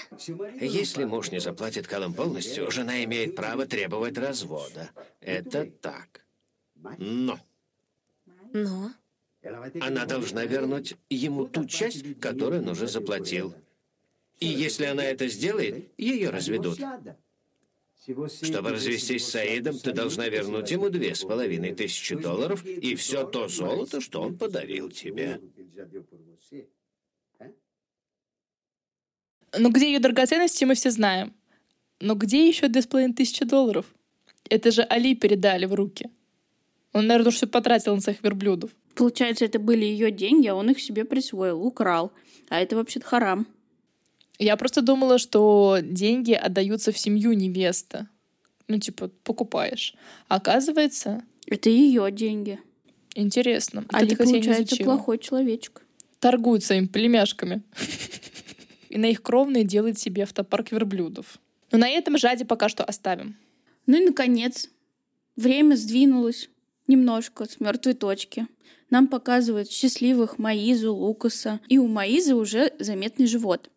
если 0.60 1.04
муж 1.04 1.30
не 1.30 1.40
заплатит 1.40 1.86
Калым 1.86 2.14
полностью, 2.14 2.70
жена 2.70 3.04
имеет 3.04 3.36
право 3.36 3.66
требовать 3.66 4.16
развода. 4.16 4.90
Это 5.20 5.66
так. 5.80 6.24
Но 6.98 7.38
Но? 8.52 8.92
она 9.80 10.06
должна 10.06 10.44
вернуть 10.44 10.94
ему 11.10 11.46
ту 11.46 11.66
часть, 11.66 12.18
которую 12.20 12.62
он 12.62 12.68
уже 12.70 12.88
заплатил. 12.88 13.54
И 14.40 14.46
если 14.46 14.86
она 14.86 15.04
это 15.04 15.28
сделает, 15.28 15.90
ее 15.98 16.30
разведут. 16.30 16.78
Чтобы 18.42 18.70
развестись 18.70 19.24
с 19.24 19.30
Саидом, 19.30 19.78
ты 19.78 19.92
должна 19.92 20.28
вернуть 20.28 20.68
ему 20.72 20.90
две 20.90 21.14
с 21.14 21.22
половиной 21.22 21.72
тысячи 21.72 22.16
долларов 22.16 22.64
и 22.64 22.96
все 22.96 23.24
то 23.24 23.46
золото, 23.46 24.00
что 24.00 24.20
он 24.22 24.36
подарил 24.36 24.90
тебе. 24.90 25.40
Но 29.58 29.70
где 29.70 29.92
ее 29.92 29.98
драгоценности, 29.98 30.64
мы 30.64 30.74
все 30.74 30.90
знаем. 30.90 31.32
Но 32.00 32.14
где 32.14 32.48
еще 32.48 32.68
две 32.68 32.82
с 32.82 32.86
половиной 32.86 33.14
тысячи 33.14 33.44
долларов? 33.44 33.86
Это 34.48 34.70
же 34.70 34.82
Али 34.82 35.14
передали 35.14 35.66
в 35.66 35.74
руки. 35.74 36.10
Он, 36.92 37.06
наверное, 37.06 37.32
все 37.32 37.46
потратил 37.46 37.94
на 37.94 38.00
своих 38.00 38.22
верблюдов. 38.22 38.70
Получается, 38.94 39.44
это 39.44 39.58
были 39.58 39.84
ее 39.84 40.10
деньги, 40.10 40.48
а 40.48 40.54
он 40.54 40.70
их 40.70 40.80
себе 40.80 41.04
присвоил, 41.04 41.62
украл. 41.62 42.12
А 42.48 42.60
это 42.60 42.76
вообще-то 42.76 43.06
харам. 43.06 43.46
Я 44.38 44.56
просто 44.56 44.82
думала, 44.82 45.18
что 45.18 45.78
деньги 45.80 46.32
отдаются 46.32 46.92
в 46.92 46.98
семью 46.98 47.32
невесты. 47.32 48.08
Ну, 48.68 48.78
типа, 48.78 49.08
покупаешь. 49.24 49.94
А 50.28 50.36
оказывается... 50.36 51.22
Это 51.46 51.70
ее 51.70 52.10
деньги. 52.12 52.58
Интересно. 53.14 53.84
Это, 53.88 53.98
я 53.98 54.06
не 54.06 54.16
получается, 54.16 54.76
плохой 54.84 55.18
человечек. 55.18 55.82
Торгуют 56.18 56.64
своими 56.64 56.86
племяшками. 56.86 57.62
И 58.92 58.98
на 58.98 59.06
их 59.06 59.22
кровные 59.22 59.64
делает 59.64 59.98
себе 59.98 60.24
автопарк 60.24 60.70
верблюдов. 60.70 61.38
Но 61.70 61.78
на 61.78 61.88
этом 61.88 62.18
Жади 62.18 62.44
пока 62.44 62.68
что 62.68 62.84
оставим. 62.84 63.36
Ну 63.86 63.96
и, 63.96 64.04
наконец, 64.04 64.68
время 65.34 65.76
сдвинулось 65.76 66.50
немножко 66.86 67.46
с 67.46 67.58
мертвой 67.58 67.94
точки. 67.94 68.46
Нам 68.90 69.08
показывают 69.08 69.70
счастливых 69.70 70.38
Маизу, 70.38 70.94
Лукаса. 70.94 71.60
И 71.68 71.78
у 71.78 71.86
Маизы 71.86 72.34
уже 72.34 72.74
заметный 72.80 73.26
живот. 73.26 73.70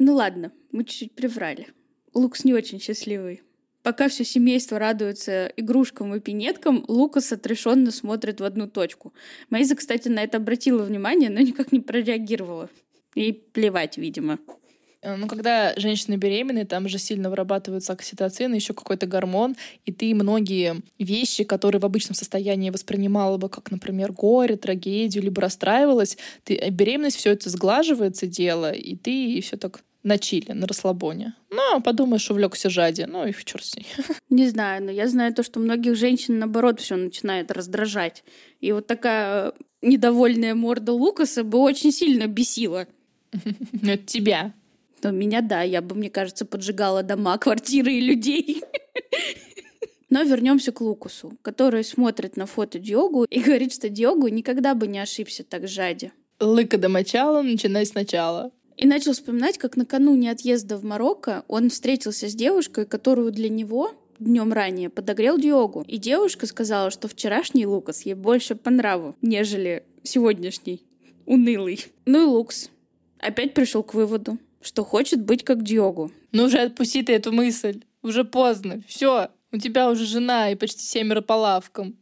Ну 0.00 0.16
ладно, 0.16 0.50
мы 0.72 0.82
чуть-чуть 0.82 1.12
приврали. 1.12 1.68
Лукас 2.12 2.42
не 2.42 2.52
очень 2.52 2.80
счастливый. 2.80 3.42
Пока 3.84 4.08
все 4.08 4.24
семейство 4.24 4.80
радуется 4.80 5.46
игрушкам 5.56 6.12
и 6.16 6.18
пинеткам, 6.18 6.84
Лукас 6.88 7.30
отрешенно 7.30 7.92
смотрит 7.92 8.40
в 8.40 8.44
одну 8.44 8.66
точку. 8.66 9.14
Маиза, 9.48 9.76
кстати, 9.76 10.08
на 10.08 10.24
это 10.24 10.38
обратила 10.38 10.82
внимание, 10.82 11.30
но 11.30 11.38
никак 11.38 11.70
не 11.70 11.78
прореагировала. 11.78 12.68
Ей 13.16 13.32
плевать, 13.32 13.96
видимо. 13.96 14.38
Э, 15.02 15.16
Ну, 15.16 15.26
когда 15.26 15.74
женщины 15.76 16.16
беременны, 16.16 16.64
там 16.64 16.88
же 16.88 16.98
сильно 16.98 17.30
вырабатываются 17.30 17.92
окситоцин, 17.94 18.52
еще 18.54 18.74
какой-то 18.74 19.06
гормон, 19.06 19.56
и 19.86 19.92
ты 19.92 20.14
многие 20.14 20.82
вещи, 20.98 21.44
которые 21.44 21.80
в 21.80 21.84
обычном 21.84 22.14
состоянии 22.14 22.70
воспринимала 22.70 23.38
бы 23.38 23.48
как, 23.48 23.70
например, 23.70 24.12
горе, 24.12 24.56
трагедию, 24.56 25.24
либо 25.24 25.40
расстраивалась, 25.40 26.18
ты, 26.44 26.56
э, 26.56 26.70
беременность 26.70 27.16
все 27.16 27.32
это 27.32 27.50
сглаживается 27.50 28.26
дело, 28.26 28.70
и 28.70 28.96
ты 28.96 29.40
все 29.40 29.56
так 29.56 29.80
на 30.02 30.18
чили, 30.18 30.52
на 30.52 30.66
расслабоне. 30.66 31.34
Ну, 31.50 31.80
подумаешь, 31.80 32.30
увлекся 32.30 32.70
Жади. 32.70 33.06
Ну 33.08 33.26
и 33.26 33.32
в 33.32 33.44
черт 33.44 33.64
с 33.64 33.74
ней. 33.76 33.86
Не 34.30 34.46
знаю, 34.46 34.84
но 34.84 34.90
я 34.92 35.08
знаю 35.08 35.34
то, 35.34 35.42
что 35.42 35.58
многих 35.58 35.96
женщин, 35.96 36.38
наоборот, 36.38 36.80
все 36.80 36.94
начинает 36.94 37.50
раздражать. 37.50 38.22
И 38.60 38.70
вот 38.70 38.86
такая 38.86 39.52
недовольная 39.82 40.54
морда 40.54 40.92
Лукаса 40.92 41.42
бы 41.42 41.58
очень 41.58 41.90
сильно 41.90 42.28
бесила. 42.28 42.86
Это 43.82 44.04
тебя. 44.04 44.54
Но 45.02 45.10
меня, 45.10 45.40
да, 45.40 45.62
я 45.62 45.82
бы, 45.82 45.94
мне 45.94 46.10
кажется, 46.10 46.44
поджигала 46.44 47.02
дома, 47.02 47.38
квартиры 47.38 47.92
и 47.92 48.00
людей. 48.00 48.62
Но 50.08 50.22
вернемся 50.22 50.72
к 50.72 50.80
Лукусу, 50.80 51.32
который 51.42 51.84
смотрит 51.84 52.36
на 52.36 52.46
фото 52.46 52.78
Диогу 52.78 53.24
и 53.24 53.40
говорит, 53.40 53.72
что 53.72 53.88
Диогу 53.88 54.28
никогда 54.28 54.74
бы 54.74 54.86
не 54.86 54.98
ошибся 54.98 55.44
так 55.44 55.68
Жади. 55.68 56.12
Лыка 56.40 56.78
до 56.78 56.88
мочала, 56.88 57.42
начинай 57.42 57.86
сначала. 57.86 58.52
И 58.76 58.86
начал 58.86 59.12
вспоминать, 59.12 59.58
как 59.58 59.76
накануне 59.76 60.30
отъезда 60.30 60.76
в 60.76 60.84
Марокко 60.84 61.44
он 61.48 61.70
встретился 61.70 62.28
с 62.28 62.34
девушкой, 62.34 62.84
которую 62.84 63.32
для 63.32 63.48
него 63.48 63.92
днем 64.18 64.52
ранее 64.52 64.90
подогрел 64.90 65.38
Диогу. 65.38 65.82
И 65.86 65.98
девушка 65.98 66.46
сказала, 66.46 66.90
что 66.90 67.08
вчерашний 67.08 67.66
Лукас 67.66 68.02
ей 68.02 68.14
больше 68.14 68.54
по 68.54 68.70
нраву, 68.70 69.16
нежели 69.22 69.84
сегодняшний 70.02 70.82
унылый. 71.24 71.84
Ну 72.04 72.22
и 72.22 72.26
Лукс 72.26 72.70
опять 73.18 73.54
пришел 73.54 73.82
к 73.82 73.94
выводу, 73.94 74.38
что 74.60 74.84
хочет 74.84 75.24
быть 75.24 75.44
как 75.44 75.62
Диогу. 75.62 76.10
Ну 76.32 76.44
уже 76.44 76.58
отпусти 76.58 77.02
ты 77.02 77.12
эту 77.12 77.32
мысль. 77.32 77.82
Уже 78.02 78.24
поздно. 78.24 78.82
Все, 78.86 79.30
у 79.52 79.58
тебя 79.58 79.90
уже 79.90 80.04
жена 80.04 80.50
и 80.50 80.54
почти 80.54 80.82
семеро 80.82 81.20
по 81.20 81.32
лавкам. 81.34 81.96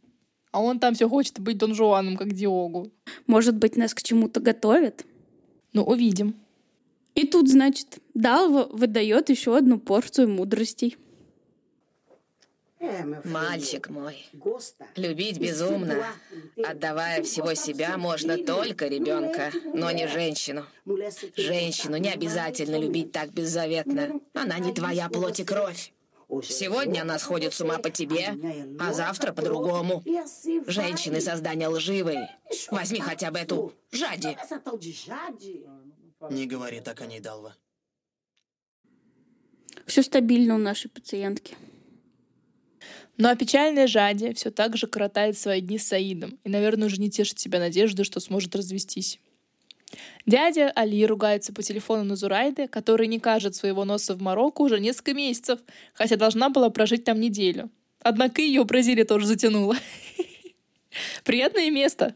А 0.51 0.61
он 0.61 0.79
там 0.79 0.93
все 0.93 1.09
хочет 1.09 1.39
быть 1.39 1.57
Дон 1.57 1.75
Жуаном, 1.75 2.15
как 2.15 2.31
Диогу. 2.31 2.91
Может 3.27 3.57
быть, 3.57 3.75
нас 3.75 3.93
к 3.93 4.01
чему-то 4.01 4.39
готовят? 4.39 5.05
Ну, 5.73 5.83
увидим. 5.83 6.35
И 7.13 7.25
тут, 7.27 7.49
значит, 7.49 7.99
Далва 8.13 8.67
выдает 8.71 9.29
еще 9.29 9.57
одну 9.57 9.79
порцию 9.79 10.29
мудростей. 10.29 10.97
Мальчик 13.23 13.89
мой, 13.89 14.25
любить 14.95 15.39
безумно, 15.39 16.05
отдавая 16.63 17.23
всего 17.23 17.53
себя, 17.53 17.97
можно 17.97 18.37
только 18.37 18.87
ребенка, 18.87 19.51
но 19.73 19.91
не 19.91 20.07
женщину. 20.07 20.65
Женщину 21.35 21.97
не 21.97 22.09
обязательно 22.11 22.77
любить 22.77 23.11
так 23.11 23.31
беззаветно. 23.31 24.19
Она 24.33 24.59
не 24.59 24.73
твоя 24.73 25.09
плоть 25.09 25.39
и 25.39 25.43
кровь. 25.43 25.91
Сегодня 26.43 27.01
она 27.01 27.19
сходит 27.19 27.53
с 27.53 27.61
ума 27.61 27.77
по 27.77 27.89
тебе, 27.89 28.35
а 28.79 28.93
завтра 28.93 29.31
по-другому. 29.31 30.03
Женщины 30.67 31.21
создания 31.21 31.67
лживые. 31.67 32.35
Возьми 32.71 32.99
хотя 32.99 33.31
бы 33.31 33.39
эту 33.39 33.73
Жади. 33.91 34.37
Не 36.29 36.45
говори 36.45 36.81
так 36.81 37.01
о 37.01 37.05
ней, 37.05 37.19
Далва. 37.19 37.55
Все 39.85 40.01
стабильно 40.01 40.55
у 40.55 40.57
нашей 40.57 40.89
пациентки. 40.89 41.55
Ну 43.17 43.29
а 43.29 43.35
печальная 43.35 43.87
Жади 43.87 44.33
все 44.33 44.51
так 44.51 44.75
же 44.75 44.87
коротает 44.87 45.37
свои 45.37 45.61
дни 45.61 45.77
с 45.77 45.87
Саидом 45.87 46.37
и, 46.43 46.49
наверное, 46.49 46.87
уже 46.87 46.97
не 46.97 47.09
тешит 47.09 47.39
себя 47.39 47.59
надежды, 47.59 48.03
что 48.03 48.19
сможет 48.19 48.55
развестись. 48.55 49.19
Дядя 50.25 50.71
Али 50.75 51.05
ругается 51.05 51.53
по 51.53 51.61
телефону 51.61 52.03
на 52.03 52.15
Зурайде, 52.15 52.67
который 52.67 53.07
не 53.07 53.19
кажет 53.19 53.55
своего 53.55 53.85
носа 53.85 54.15
в 54.15 54.21
Марокко 54.21 54.61
уже 54.61 54.79
несколько 54.79 55.13
месяцев, 55.13 55.59
хотя 55.93 56.15
должна 56.15 56.49
была 56.49 56.69
прожить 56.69 57.03
там 57.03 57.19
неделю. 57.19 57.69
Однако 58.01 58.41
ее 58.41 58.63
Бразилия 58.63 59.05
тоже 59.05 59.27
затянула. 59.27 59.77
Приятное 61.23 61.69
место. 61.69 62.15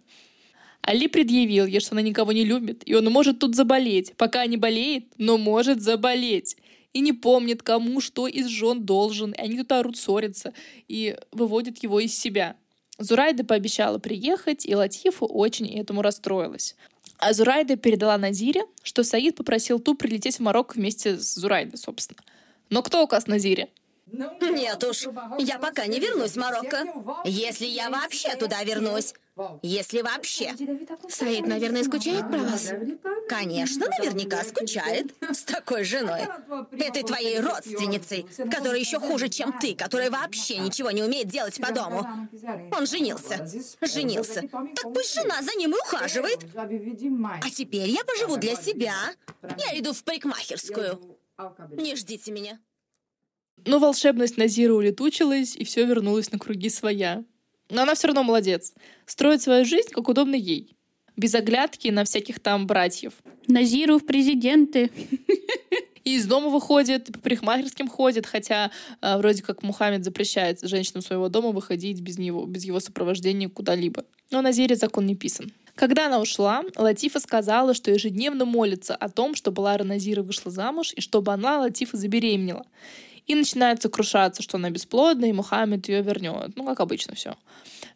Али 0.82 1.08
предъявил 1.08 1.66
ей, 1.66 1.80
что 1.80 1.94
она 1.94 2.02
никого 2.02 2.32
не 2.32 2.46
любит, 2.46 2.82
и 2.86 2.96
он 2.96 3.06
может 3.06 3.40
тут 3.40 3.56
заболеть. 3.56 4.14
Пока 4.18 4.46
не 4.46 4.58
болеет, 4.58 5.06
но 5.18 5.38
может 5.38 5.82
заболеть. 5.82 6.58
И 6.94 7.02
не 7.02 7.14
помнит, 7.14 7.62
кому 7.64 8.02
что 8.02 8.28
из 8.28 8.48
жен 8.48 8.86
должен. 8.86 9.32
И 9.32 9.42
они 9.42 9.58
тут 9.58 9.72
орут, 9.72 9.98
ссорятся 9.98 10.54
и 10.88 11.18
выводят 11.32 11.82
его 11.84 12.00
из 12.00 12.18
себя. 12.18 12.56
Зурайда 12.98 13.46
пообещала 13.46 13.98
приехать, 13.98 14.66
и 14.66 14.76
Латифу 14.76 15.26
очень 15.26 15.74
этому 15.78 16.02
расстроилась. 16.02 16.76
А 17.18 17.34
Зурайда 17.34 17.76
передала 17.76 18.18
Назире, 18.18 18.64
что 18.82 19.04
Саид 19.04 19.36
попросил 19.36 19.80
ту 19.80 19.96
прилететь 19.96 20.38
в 20.38 20.40
Марокко 20.42 20.76
вместе 20.76 21.18
с 21.18 21.36
Зурайдой, 21.36 21.78
собственно. 21.78 22.20
Но 22.70 22.82
кто 22.82 23.04
указ 23.04 23.28
Назире? 23.28 23.70
Нет 24.12 24.84
уж, 24.84 25.08
я 25.38 25.60
пока 25.60 25.86
не 25.88 26.00
вернусь 26.00 26.32
в 26.32 26.38
Марокко. 26.38 26.86
Если 27.26 27.66
я 27.66 27.90
вообще 27.90 28.36
туда 28.36 28.64
вернусь. 28.64 29.14
Если 29.62 30.02
вообще. 30.02 30.54
Саид, 31.08 31.48
наверное, 31.48 31.84
скучает 31.84 32.28
про 32.30 32.40
вас? 32.40 32.72
Конечно, 33.30 33.88
наверняка 33.88 34.44
скучает. 34.44 35.14
С 35.32 35.44
такой 35.44 35.84
женой. 35.84 36.22
Этой 36.72 37.04
твоей 37.04 37.40
родственницей, 37.40 38.26
которая 38.52 38.80
еще 38.80 39.00
хуже, 39.00 39.30
чем 39.30 39.58
ты, 39.58 39.76
которая 39.76 40.12
вообще 40.12 40.58
ничего 40.58 40.92
не 40.92 41.04
умеет 41.04 41.28
делать 41.28 41.60
по 41.62 41.72
дому. 41.72 42.06
Он 42.76 42.86
женился. 42.86 43.48
Женился. 43.82 44.42
Так 44.52 44.94
пусть 44.94 45.14
жена 45.14 45.42
за 45.42 45.54
ним 45.56 45.74
и 45.74 45.78
ухаживает. 45.78 46.40
А 46.56 47.50
теперь 47.50 47.90
я 47.90 48.04
поживу 48.04 48.38
для 48.38 48.56
себя. 48.56 48.94
Я 49.42 49.80
иду 49.80 49.94
в 49.94 50.04
парикмахерскую. 50.04 51.18
Не 51.72 51.96
ждите 51.96 52.32
меня. 52.32 52.60
Но 53.66 53.80
волшебность 53.80 54.38
Назира 54.38 54.74
улетучилась, 54.74 55.56
и 55.56 55.64
все 55.64 55.86
вернулось 55.86 56.32
на 56.32 56.40
круги 56.40 56.70
своя. 56.70 57.24
Но 57.70 57.84
она 57.84 57.96
все 57.96 58.08
равно 58.08 58.24
молодец. 58.24 58.74
Строит 59.06 59.42
свою 59.42 59.66
жизнь, 59.66 59.90
как 59.92 60.08
удобно 60.10 60.36
ей. 60.36 60.76
Без 61.16 61.36
оглядки 61.36 61.90
на 61.90 62.04
всяких 62.04 62.40
там 62.40 62.66
братьев. 62.66 63.14
Назиру 63.48 64.00
в 64.00 64.06
президенты. 64.06 64.90
И 66.06 66.16
из 66.16 66.26
дома 66.26 66.50
выходит, 66.50 67.12
по 67.12 67.20
парикмахерским 67.20 67.88
ходит, 67.88 68.26
хотя 68.26 68.72
э, 69.02 69.18
вроде 69.18 69.44
как 69.44 69.62
Мухаммед 69.64 70.04
запрещает 70.04 70.60
женщинам 70.62 71.02
своего 71.02 71.30
дома 71.30 71.50
выходить 71.50 72.00
без 72.02 72.18
него, 72.18 72.46
без 72.46 72.64
его 72.64 72.80
сопровождения 72.80 73.50
куда-либо. 73.50 74.06
Но 74.32 74.42
на 74.42 74.52
Зире 74.52 74.76
закон 74.76 75.06
не 75.06 75.16
писан. 75.16 75.52
Когда 75.76 76.08
она 76.08 76.20
ушла, 76.20 76.64
Латифа 76.76 77.20
сказала, 77.20 77.74
что 77.74 77.92
ежедневно 77.92 78.46
молится 78.46 78.96
о 78.96 79.10
том, 79.10 79.36
чтобы 79.36 79.62
Лара 79.62 79.84
Назира 79.84 80.24
вышла 80.24 80.52
замуж 80.52 80.94
и 80.96 81.02
чтобы 81.02 81.32
она, 81.32 81.60
Латифа, 81.60 81.96
забеременела. 81.96 82.66
И 83.30 83.36
начинает 83.36 83.80
сокрушаться, 83.80 84.42
что 84.42 84.58
она 84.58 84.72
бесплодна, 84.72 85.26
и 85.26 85.32
Мухаммед 85.32 85.88
ее 85.88 86.02
вернет. 86.02 86.54
Ну, 86.56 86.66
как 86.66 86.80
обычно 86.80 87.14
все. 87.14 87.36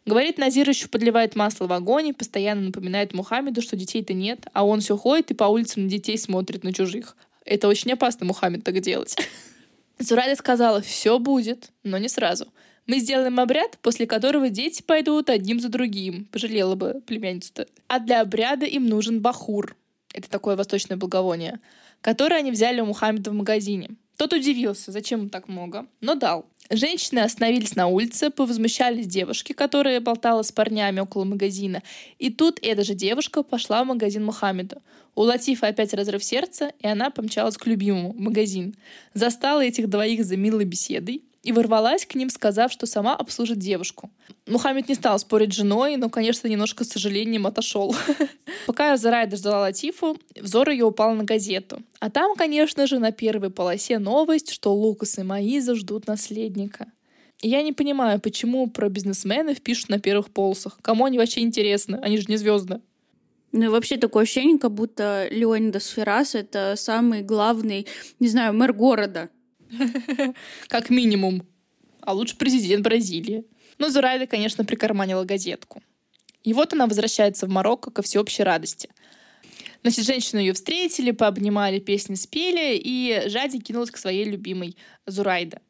Говорит, 0.06 0.38
Назир 0.38 0.68
еще 0.68 0.86
подливает 0.86 1.34
масло 1.34 1.66
в 1.66 1.72
огонь 1.72 2.06
и 2.08 2.12
постоянно 2.12 2.62
напоминает 2.62 3.12
Мухаммеду, 3.12 3.60
что 3.60 3.74
детей-то 3.74 4.12
нет, 4.12 4.46
а 4.52 4.64
он 4.64 4.80
все 4.80 4.96
ходит 4.96 5.32
и 5.32 5.34
по 5.34 5.44
улицам 5.44 5.82
на 5.82 5.88
детей 5.90 6.16
смотрит 6.18 6.62
на 6.62 6.72
чужих. 6.72 7.16
Это 7.44 7.66
очень 7.66 7.92
опасно, 7.92 8.26
Мухаммед, 8.26 8.62
так 8.62 8.78
делать. 8.78 9.16
Зурайда 9.98 10.36
сказала, 10.36 10.80
все 10.80 11.18
будет, 11.18 11.72
но 11.82 11.98
не 11.98 12.08
сразу. 12.08 12.46
Мы 12.86 13.00
сделаем 13.00 13.40
обряд, 13.40 13.76
после 13.78 14.06
которого 14.06 14.50
дети 14.50 14.82
пойдут 14.82 15.30
одним 15.30 15.58
за 15.58 15.68
другим. 15.68 16.26
Пожалела 16.26 16.76
бы 16.76 17.02
племянницу-то. 17.06 17.66
А 17.88 17.98
для 17.98 18.20
обряда 18.20 18.66
им 18.66 18.86
нужен 18.86 19.20
бахур. 19.20 19.74
Это 20.12 20.30
такое 20.30 20.54
восточное 20.54 20.96
благовоние. 20.96 21.58
Которое 22.02 22.36
они 22.36 22.52
взяли 22.52 22.80
у 22.80 22.86
Мухаммеда 22.86 23.32
в 23.32 23.34
магазине. 23.34 23.96
Тот 24.16 24.32
удивился, 24.32 24.92
зачем 24.92 25.20
ему 25.20 25.28
так 25.30 25.48
много, 25.48 25.86
но 26.00 26.14
дал. 26.14 26.46
Женщины 26.70 27.18
остановились 27.18 27.76
на 27.76 27.88
улице, 27.88 28.30
повозмущались 28.30 29.06
девушки, 29.06 29.52
которая 29.52 30.00
болтала 30.00 30.42
с 30.42 30.50
парнями 30.50 31.00
около 31.00 31.24
магазина. 31.24 31.82
И 32.18 32.30
тут 32.30 32.58
эта 32.62 32.84
же 32.84 32.94
девушка 32.94 33.42
пошла 33.42 33.84
в 33.84 33.88
магазин 33.88 34.24
Мухаммеда. 34.24 34.80
У 35.14 35.22
Латифа 35.22 35.66
опять 35.66 35.92
разрыв 35.92 36.24
сердца, 36.24 36.72
и 36.80 36.86
она 36.86 37.10
помчалась 37.10 37.58
к 37.58 37.66
любимому 37.66 38.12
в 38.12 38.20
магазин. 38.20 38.76
Застала 39.12 39.62
этих 39.62 39.90
двоих 39.90 40.24
за 40.24 40.36
милой 40.36 40.64
беседой 40.64 41.22
и 41.44 41.52
ворвалась 41.52 42.06
к 42.06 42.14
ним, 42.14 42.30
сказав, 42.30 42.72
что 42.72 42.86
сама 42.86 43.14
обслужит 43.14 43.58
девушку. 43.58 44.10
Мухаммед 44.46 44.88
не 44.88 44.94
стал 44.94 45.18
спорить 45.18 45.52
с 45.52 45.56
женой, 45.56 45.96
но, 45.96 46.10
конечно, 46.10 46.48
немножко 46.48 46.84
с 46.84 46.88
сожалением 46.88 47.46
отошел. 47.46 47.94
Пока 48.66 48.96
Зарайда 48.96 49.36
ждала 49.36 49.60
Латифу, 49.60 50.16
взор 50.34 50.70
ее 50.70 50.86
упал 50.86 51.14
на 51.14 51.24
газету. 51.24 51.82
А 52.00 52.10
там, 52.10 52.34
конечно 52.34 52.86
же, 52.86 52.98
на 52.98 53.12
первой 53.12 53.50
полосе 53.50 53.98
новость, 53.98 54.50
что 54.50 54.74
Лукас 54.74 55.18
и 55.18 55.22
Маиза 55.22 55.74
ждут 55.74 56.06
наследника. 56.06 56.86
И 57.42 57.48
я 57.48 57.62
не 57.62 57.72
понимаю, 57.72 58.20
почему 58.20 58.68
про 58.68 58.88
бизнесменов 58.88 59.60
пишут 59.60 59.90
на 59.90 59.98
первых 59.98 60.30
полосах. 60.30 60.78
Кому 60.80 61.04
они 61.04 61.18
вообще 61.18 61.40
интересны? 61.40 61.96
Они 61.96 62.16
же 62.16 62.24
не 62.28 62.36
звезды. 62.36 62.80
Ну 63.52 63.64
и 63.64 63.68
вообще 63.68 63.98
такое 63.98 64.24
ощущение, 64.24 64.58
как 64.58 64.72
будто 64.72 65.28
Леонидас 65.30 65.86
Феррас— 65.88 66.34
это 66.34 66.74
самый 66.76 67.22
главный, 67.22 67.86
не 68.18 68.28
знаю, 68.28 68.52
мэр 68.52 68.72
города. 68.72 69.30
Как 70.68 70.90
минимум. 70.90 71.46
А 72.00 72.12
лучше 72.12 72.36
президент 72.36 72.82
Бразилии. 72.84 73.44
Но 73.78 73.88
Зурайда, 73.88 74.26
конечно, 74.26 74.64
прикарманила 74.64 75.24
газетку. 75.24 75.82
И 76.42 76.52
вот 76.52 76.72
она 76.72 76.86
возвращается 76.86 77.46
в 77.46 77.50
Марокко 77.50 77.90
ко 77.90 78.02
всеобщей 78.02 78.42
радости. 78.42 78.90
Значит, 79.82 80.04
женщину 80.04 80.40
ее 80.40 80.52
встретили, 80.52 81.10
пообнимали, 81.10 81.78
песни 81.78 82.14
спели, 82.14 82.80
и 82.82 83.24
Жади 83.26 83.58
кинулась 83.58 83.90
к 83.90 83.96
своей 83.96 84.24
любимой 84.24 84.76
Зурайда. 85.06 85.60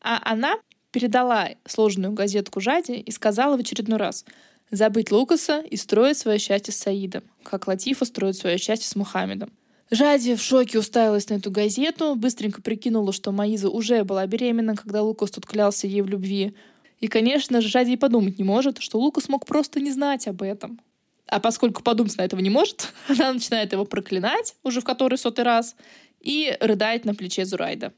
А 0.00 0.20
она 0.24 0.56
передала 0.90 1.50
сложную 1.66 2.12
газетку 2.12 2.60
Жади 2.60 2.92
и 2.92 3.10
сказала 3.10 3.56
в 3.56 3.60
очередной 3.60 3.98
раз 3.98 4.24
забыть 4.70 5.12
Лукаса 5.12 5.60
и 5.60 5.76
строить 5.76 6.18
свое 6.18 6.38
счастье 6.38 6.72
с 6.72 6.78
Саидом, 6.78 7.22
как 7.44 7.68
Латифа 7.68 8.04
строит 8.04 8.36
свое 8.36 8.58
счастье 8.58 8.88
с 8.88 8.96
Мухаммедом. 8.96 9.52
Жади 9.92 10.34
в 10.36 10.40
шоке 10.40 10.78
уставилась 10.78 11.28
на 11.28 11.34
эту 11.34 11.50
газету, 11.50 12.14
быстренько 12.14 12.62
прикинула, 12.62 13.12
что 13.12 13.30
Маиза 13.30 13.68
уже 13.68 14.04
была 14.04 14.26
беременна, 14.26 14.74
когда 14.74 15.02
Лукас 15.02 15.30
тут 15.32 15.44
клялся 15.44 15.86
ей 15.86 16.00
в 16.00 16.08
любви. 16.08 16.54
И, 17.00 17.08
конечно 17.08 17.60
же, 17.60 17.68
Жади 17.68 17.92
и 17.92 17.96
подумать 17.98 18.38
не 18.38 18.44
может, 18.44 18.78
что 18.78 18.98
Лукас 18.98 19.28
мог 19.28 19.44
просто 19.44 19.80
не 19.80 19.92
знать 19.92 20.26
об 20.28 20.40
этом. 20.40 20.80
А 21.26 21.40
поскольку 21.40 21.82
подумать 21.82 22.16
на 22.16 22.22
этого 22.22 22.40
не 22.40 22.48
может, 22.48 22.90
она 23.08 23.34
начинает 23.34 23.72
его 23.72 23.84
проклинать 23.84 24.56
уже 24.62 24.80
в 24.80 24.84
который 24.84 25.18
сотый 25.18 25.44
раз 25.44 25.76
и 26.20 26.56
рыдает 26.60 27.04
на 27.04 27.14
плече 27.14 27.44
Зурайда. 27.44 27.92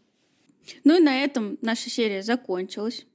Ну 0.83 0.99
и 0.99 1.01
на 1.01 1.23
этом 1.23 1.59
наша 1.61 1.91
серия 1.91 2.25
закончилась. 2.25 3.07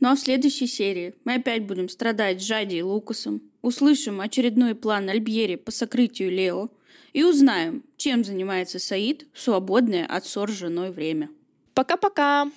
Ну 0.00 0.10
а 0.10 0.16
в 0.16 0.20
следующей 0.20 0.66
серии 0.66 1.14
мы 1.24 1.36
опять 1.36 1.66
будем 1.66 1.88
страдать 1.88 2.42
с 2.42 2.44
Жади 2.44 2.76
и 2.76 2.82
Лукасом, 2.82 3.40
услышим 3.62 4.20
очередной 4.20 4.74
план 4.74 5.08
Альбьери 5.08 5.54
по 5.54 5.70
сокрытию 5.70 6.30
Лео 6.30 6.68
и 7.12 7.24
узнаем, 7.24 7.84
чем 7.96 8.24
занимается 8.24 8.78
Саид 8.78 9.26
в 9.32 9.40
свободное 9.40 10.06
от 10.06 10.26
ссор 10.26 10.50
с 10.50 10.54
женой 10.54 10.90
время. 10.90 11.30
Пока-пока! 11.74 12.50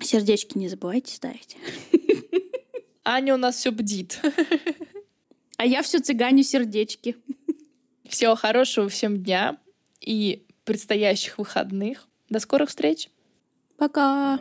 Сердечки 0.00 0.58
не 0.58 0.68
забывайте 0.68 1.14
ставить. 1.14 1.56
Аня 3.04 3.34
у 3.34 3.36
нас 3.36 3.56
все 3.56 3.70
бдит. 3.70 4.20
А 5.56 5.66
я 5.66 5.82
все 5.82 6.00
цыганю 6.00 6.42
сердечки. 6.42 7.16
Всего 8.08 8.34
хорошего 8.34 8.88
всем 8.88 9.22
дня 9.22 9.58
и 10.00 10.44
предстоящих 10.64 11.38
выходных. 11.38 12.08
До 12.28 12.40
скорых 12.40 12.68
встреч! 12.68 13.10
Пока! 13.76 14.38